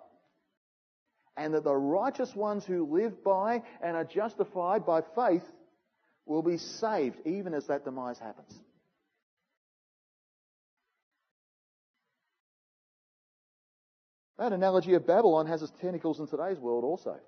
And 1.37 1.53
that 1.53 1.63
the 1.63 1.75
righteous 1.75 2.35
ones 2.35 2.65
who 2.65 2.85
live 2.85 3.23
by 3.23 3.61
and 3.81 3.95
are 3.95 4.03
justified 4.03 4.85
by 4.85 5.01
faith 5.15 5.43
will 6.25 6.41
be 6.41 6.57
saved 6.57 7.17
even 7.25 7.53
as 7.53 7.67
that 7.67 7.85
demise 7.85 8.17
happens. 8.17 8.59
That 14.39 14.53
analogy 14.53 14.95
of 14.95 15.05
Babylon 15.05 15.45
has 15.47 15.61
its 15.61 15.71
tentacles 15.79 16.19
in 16.19 16.27
today's 16.27 16.57
world 16.57 16.83
also. 16.83 17.19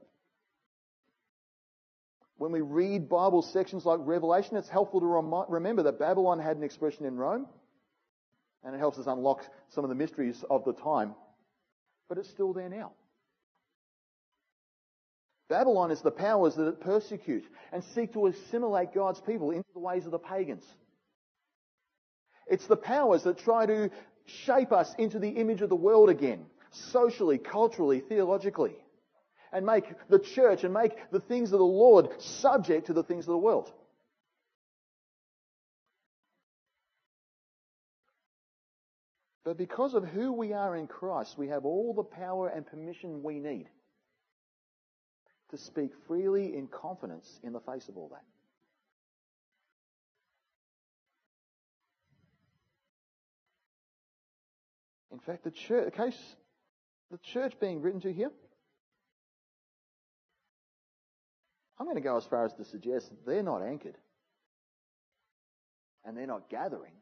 When 2.38 2.51
we 2.51 2.61
read 2.61 3.07
Bible 3.07 3.41
sections 3.41 3.86
like 3.86 3.99
Revelation, 4.01 4.57
it's 4.57 4.67
helpful 4.67 4.99
to 4.99 5.05
rem- 5.05 5.45
remember 5.47 5.83
that 5.83 5.99
Babylon 5.99 6.39
had 6.39 6.57
an 6.57 6.63
expression 6.63 7.05
in 7.05 7.15
Rome, 7.15 7.47
and 8.63 8.75
it 8.75 8.79
helps 8.79 8.97
us 8.97 9.07
unlock 9.07 9.41
some 9.69 9.86
of 9.86 9.89
the 9.89 9.95
mysteries 9.95 10.43
of 10.49 10.65
the 10.65 10.73
time, 10.73 11.15
but 12.09 12.17
it's 12.17 12.29
still 12.29 12.51
there 12.51 12.69
now. 12.69 12.91
Babylon 15.47 15.91
is 15.91 16.01
the 16.01 16.11
powers 16.11 16.55
that 16.55 16.81
persecute 16.81 17.45
and 17.71 17.83
seek 17.93 18.13
to 18.13 18.25
assimilate 18.27 18.93
God's 18.93 19.21
people 19.21 19.51
into 19.51 19.69
the 19.73 19.79
ways 19.79 20.05
of 20.05 20.11
the 20.11 20.19
pagans. 20.19 20.65
It's 22.47 22.67
the 22.67 22.75
powers 22.75 23.23
that 23.23 23.38
try 23.38 23.65
to 23.65 23.91
shape 24.25 24.71
us 24.71 24.93
into 24.97 25.19
the 25.19 25.29
image 25.29 25.61
of 25.61 25.69
the 25.69 25.75
world 25.75 26.09
again, 26.09 26.47
socially, 26.71 27.38
culturally, 27.38 28.01
theologically 28.01 28.75
and 29.51 29.65
make 29.65 29.85
the 30.09 30.19
church 30.19 30.63
and 30.63 30.73
make 30.73 31.11
the 31.11 31.19
things 31.19 31.51
of 31.51 31.59
the 31.59 31.65
Lord 31.65 32.09
subject 32.21 32.87
to 32.87 32.93
the 32.93 33.03
things 33.03 33.25
of 33.25 33.31
the 33.31 33.37
world. 33.37 33.71
But 39.43 39.57
because 39.57 39.93
of 39.93 40.03
who 40.03 40.33
we 40.33 40.53
are 40.53 40.75
in 40.75 40.87
Christ, 40.87 41.37
we 41.37 41.49
have 41.49 41.65
all 41.65 41.93
the 41.93 42.03
power 42.03 42.47
and 42.47 42.65
permission 42.65 43.21
we 43.21 43.39
need 43.39 43.69
to 45.51 45.57
speak 45.57 45.91
freely 46.07 46.55
in 46.57 46.67
confidence 46.67 47.39
in 47.43 47.53
the 47.53 47.59
face 47.59 47.87
of 47.87 47.95
all 47.95 48.09
that. 48.09 48.23
In 55.11 55.19
fact, 55.19 55.43
the 55.43 55.51
church, 55.51 55.85
the 55.85 55.91
case, 55.91 56.35
the 57.11 57.19
church 57.19 57.53
being 57.61 57.81
written 57.81 58.01
to 58.01 58.11
here, 58.11 58.31
I'm 61.78 61.86
going 61.86 61.95
to 61.95 62.01
go 62.01 62.17
as 62.17 62.26
far 62.26 62.45
as 62.45 62.53
to 62.53 62.63
suggest 62.63 63.11
they're 63.26 63.43
not 63.43 63.61
anchored. 63.61 63.97
And 66.05 66.15
they're 66.15 66.28
not 66.28 66.49
gathering. 66.49 66.93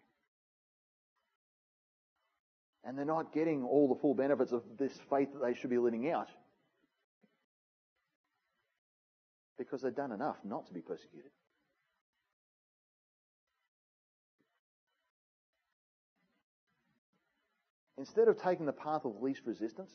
And 2.83 2.97
they're 2.97 3.05
not 3.05 3.33
getting 3.33 3.63
all 3.63 3.87
the 3.87 3.99
full 3.99 4.13
benefits 4.13 4.51
of 4.51 4.63
this 4.77 4.97
faith 5.09 5.29
that 5.33 5.45
they 5.45 5.53
should 5.53 5.69
be 5.69 5.77
living 5.77 6.09
out. 6.09 6.29
Because 9.57 9.81
they've 9.81 9.95
done 9.95 10.11
enough 10.11 10.37
not 10.43 10.67
to 10.67 10.73
be 10.73 10.81
persecuted. 10.81 11.31
Instead 17.97 18.27
of 18.27 18.41
taking 18.41 18.65
the 18.65 18.73
path 18.73 19.05
of 19.05 19.21
least 19.21 19.41
resistance, 19.45 19.91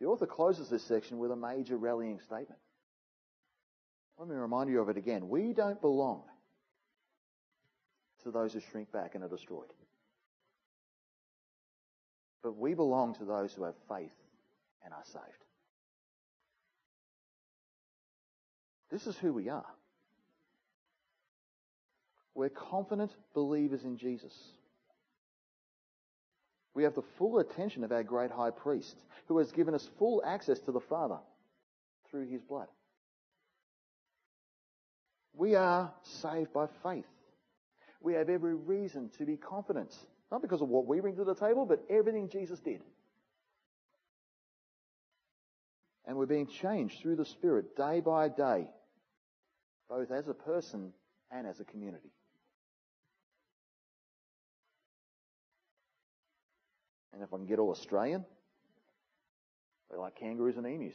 the 0.00 0.06
author 0.06 0.26
closes 0.26 0.68
this 0.68 0.82
section 0.84 1.18
with 1.18 1.30
a 1.30 1.36
major 1.36 1.76
rallying 1.76 2.20
statement. 2.20 2.60
Let 4.18 4.28
me 4.28 4.34
remind 4.34 4.70
you 4.70 4.80
of 4.80 4.88
it 4.88 4.96
again. 4.96 5.28
We 5.28 5.52
don't 5.52 5.80
belong 5.80 6.22
to 8.22 8.30
those 8.30 8.52
who 8.52 8.60
shrink 8.60 8.90
back 8.92 9.14
and 9.14 9.22
are 9.22 9.28
destroyed. 9.28 9.72
But 12.42 12.56
we 12.56 12.74
belong 12.74 13.14
to 13.16 13.24
those 13.24 13.52
who 13.52 13.64
have 13.64 13.74
faith 13.88 14.12
and 14.84 14.92
are 14.94 15.04
saved. 15.04 15.44
This 18.90 19.06
is 19.06 19.16
who 19.16 19.32
we 19.32 19.48
are. 19.48 19.66
We're 22.34 22.48
confident 22.50 23.10
believers 23.34 23.84
in 23.84 23.96
Jesus. 23.96 24.34
We 26.76 26.82
have 26.82 26.94
the 26.94 27.02
full 27.16 27.38
attention 27.38 27.84
of 27.84 27.90
our 27.90 28.02
great 28.02 28.30
high 28.30 28.50
priest, 28.50 29.02
who 29.28 29.38
has 29.38 29.50
given 29.50 29.74
us 29.74 29.88
full 29.98 30.22
access 30.26 30.58
to 30.60 30.72
the 30.72 30.80
Father 30.80 31.16
through 32.10 32.26
his 32.26 32.42
blood. 32.42 32.68
We 35.32 35.54
are 35.54 35.90
saved 36.02 36.52
by 36.52 36.66
faith. 36.82 37.06
We 38.02 38.12
have 38.12 38.28
every 38.28 38.54
reason 38.54 39.08
to 39.16 39.24
be 39.24 39.38
confident, 39.38 39.96
not 40.30 40.42
because 40.42 40.60
of 40.60 40.68
what 40.68 40.86
we 40.86 41.00
bring 41.00 41.16
to 41.16 41.24
the 41.24 41.34
table, 41.34 41.64
but 41.64 41.82
everything 41.88 42.28
Jesus 42.28 42.60
did. 42.60 42.82
And 46.04 46.18
we're 46.18 46.26
being 46.26 46.46
changed 46.46 47.00
through 47.00 47.16
the 47.16 47.24
Spirit 47.24 47.74
day 47.74 48.00
by 48.00 48.28
day, 48.28 48.68
both 49.88 50.10
as 50.10 50.28
a 50.28 50.34
person 50.34 50.92
and 51.30 51.46
as 51.46 51.58
a 51.58 51.64
community. 51.64 52.10
And 57.16 57.24
if 57.24 57.32
I 57.32 57.38
can 57.38 57.46
get 57.46 57.58
all 57.58 57.70
Australian, 57.70 58.26
they 59.90 59.96
like 59.96 60.16
kangaroos 60.16 60.58
and 60.58 60.66
emus. 60.66 60.92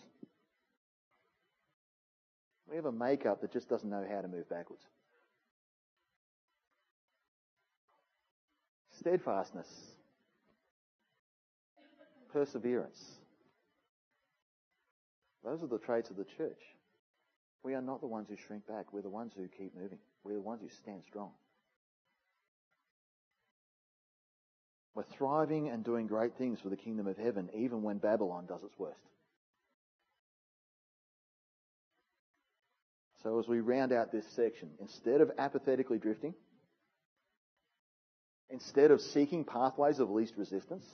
We 2.69 2.75
have 2.75 2.85
a 2.85 2.91
makeup 2.91 3.41
that 3.41 3.51
just 3.51 3.67
doesn't 3.67 3.89
know 3.89 4.05
how 4.07 4.21
to 4.21 4.27
move 4.27 4.47
backwards. 4.47 4.83
Steadfastness, 8.91 9.67
perseverance. 12.31 13.03
Those 15.43 15.63
are 15.63 15.67
the 15.67 15.79
traits 15.79 16.11
of 16.11 16.17
the 16.17 16.23
church. 16.37 16.61
We 17.63 17.73
are 17.73 17.81
not 17.81 17.99
the 17.99 18.05
ones 18.05 18.27
who 18.29 18.35
shrink 18.35 18.67
back. 18.67 18.93
We're 18.93 19.01
the 19.01 19.09
ones 19.09 19.33
who 19.35 19.47
keep 19.47 19.75
moving. 19.75 19.97
We're 20.23 20.35
the 20.35 20.41
ones 20.41 20.61
who 20.61 20.69
stand 20.69 21.01
strong. 21.03 21.31
We're 24.93 25.03
thriving 25.03 25.69
and 25.69 25.83
doing 25.83 26.07
great 26.07 26.35
things 26.37 26.59
for 26.59 26.69
the 26.69 26.75
kingdom 26.75 27.07
of 27.07 27.17
heaven, 27.17 27.49
even 27.55 27.81
when 27.81 27.97
Babylon 27.97 28.45
does 28.45 28.63
its 28.63 28.77
worst. 28.77 28.99
So 33.23 33.39
as 33.39 33.47
we 33.47 33.59
round 33.59 33.93
out 33.93 34.11
this 34.11 34.25
section, 34.35 34.69
instead 34.79 35.21
of 35.21 35.31
apathetically 35.37 35.99
drifting, 35.99 36.33
instead 38.49 38.91
of 38.91 38.99
seeking 38.99 39.45
pathways 39.45 39.99
of 39.99 40.09
least 40.09 40.33
resistance, 40.37 40.85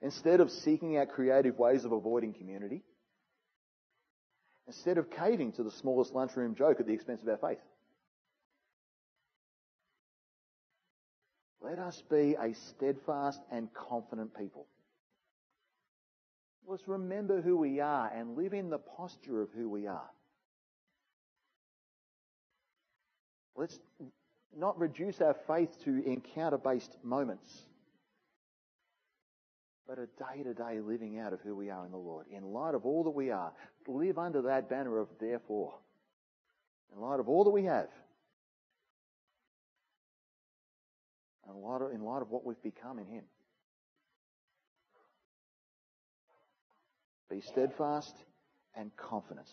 instead 0.00 0.40
of 0.40 0.50
seeking 0.50 0.96
out 0.96 1.10
creative 1.10 1.58
ways 1.58 1.84
of 1.84 1.92
avoiding 1.92 2.32
community, 2.32 2.82
instead 4.66 4.98
of 4.98 5.10
caving 5.10 5.52
to 5.52 5.62
the 5.62 5.70
smallest 5.70 6.12
lunchroom 6.12 6.54
joke 6.54 6.80
at 6.80 6.86
the 6.86 6.94
expense 6.94 7.22
of 7.22 7.28
our 7.28 7.36
faith, 7.36 7.62
let 11.62 11.78
us 11.78 12.02
be 12.10 12.34
a 12.40 12.54
steadfast 12.54 13.40
and 13.50 13.72
confident 13.72 14.36
people. 14.36 14.66
Let's 16.66 16.86
remember 16.86 17.40
who 17.40 17.56
we 17.56 17.80
are 17.80 18.10
and 18.14 18.36
live 18.36 18.52
in 18.52 18.70
the 18.70 18.78
posture 18.78 19.42
of 19.42 19.50
who 19.56 19.68
we 19.68 19.86
are. 19.86 20.10
Let's 23.56 23.78
not 24.56 24.78
reduce 24.78 25.20
our 25.20 25.36
faith 25.46 25.70
to 25.84 26.02
encounter 26.04 26.58
based 26.58 26.96
moments, 27.02 27.48
but 29.86 29.98
a 29.98 30.06
day 30.06 30.42
to 30.42 30.54
day 30.54 30.80
living 30.80 31.18
out 31.18 31.32
of 31.32 31.40
who 31.40 31.54
we 31.54 31.70
are 31.70 31.84
in 31.84 31.92
the 31.92 31.98
Lord. 31.98 32.26
In 32.30 32.44
light 32.52 32.74
of 32.74 32.86
all 32.86 33.04
that 33.04 33.10
we 33.10 33.30
are, 33.30 33.52
live 33.86 34.18
under 34.18 34.42
that 34.42 34.70
banner 34.70 34.98
of 34.98 35.08
therefore. 35.20 35.74
In 36.94 37.00
light 37.00 37.20
of 37.20 37.28
all 37.28 37.44
that 37.44 37.50
we 37.50 37.64
have, 37.64 37.88
in 41.54 41.62
light 41.62 41.82
of, 41.82 41.92
in 41.92 42.02
light 42.02 42.22
of 42.22 42.30
what 42.30 42.44
we've 42.44 42.62
become 42.62 42.98
in 42.98 43.06
Him. 43.06 43.24
Be 47.30 47.40
steadfast 47.40 48.14
and 48.76 48.90
confident 48.96 49.48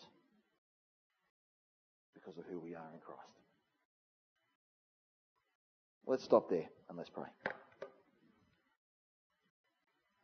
because 2.14 2.36
of 2.38 2.44
who 2.50 2.60
we 2.60 2.74
are 2.74 2.90
in 2.92 3.00
Christ. 3.00 3.20
Let's 6.06 6.24
stop 6.24 6.50
there 6.50 6.68
and 6.88 6.98
let's 6.98 7.10
pray. 7.10 7.28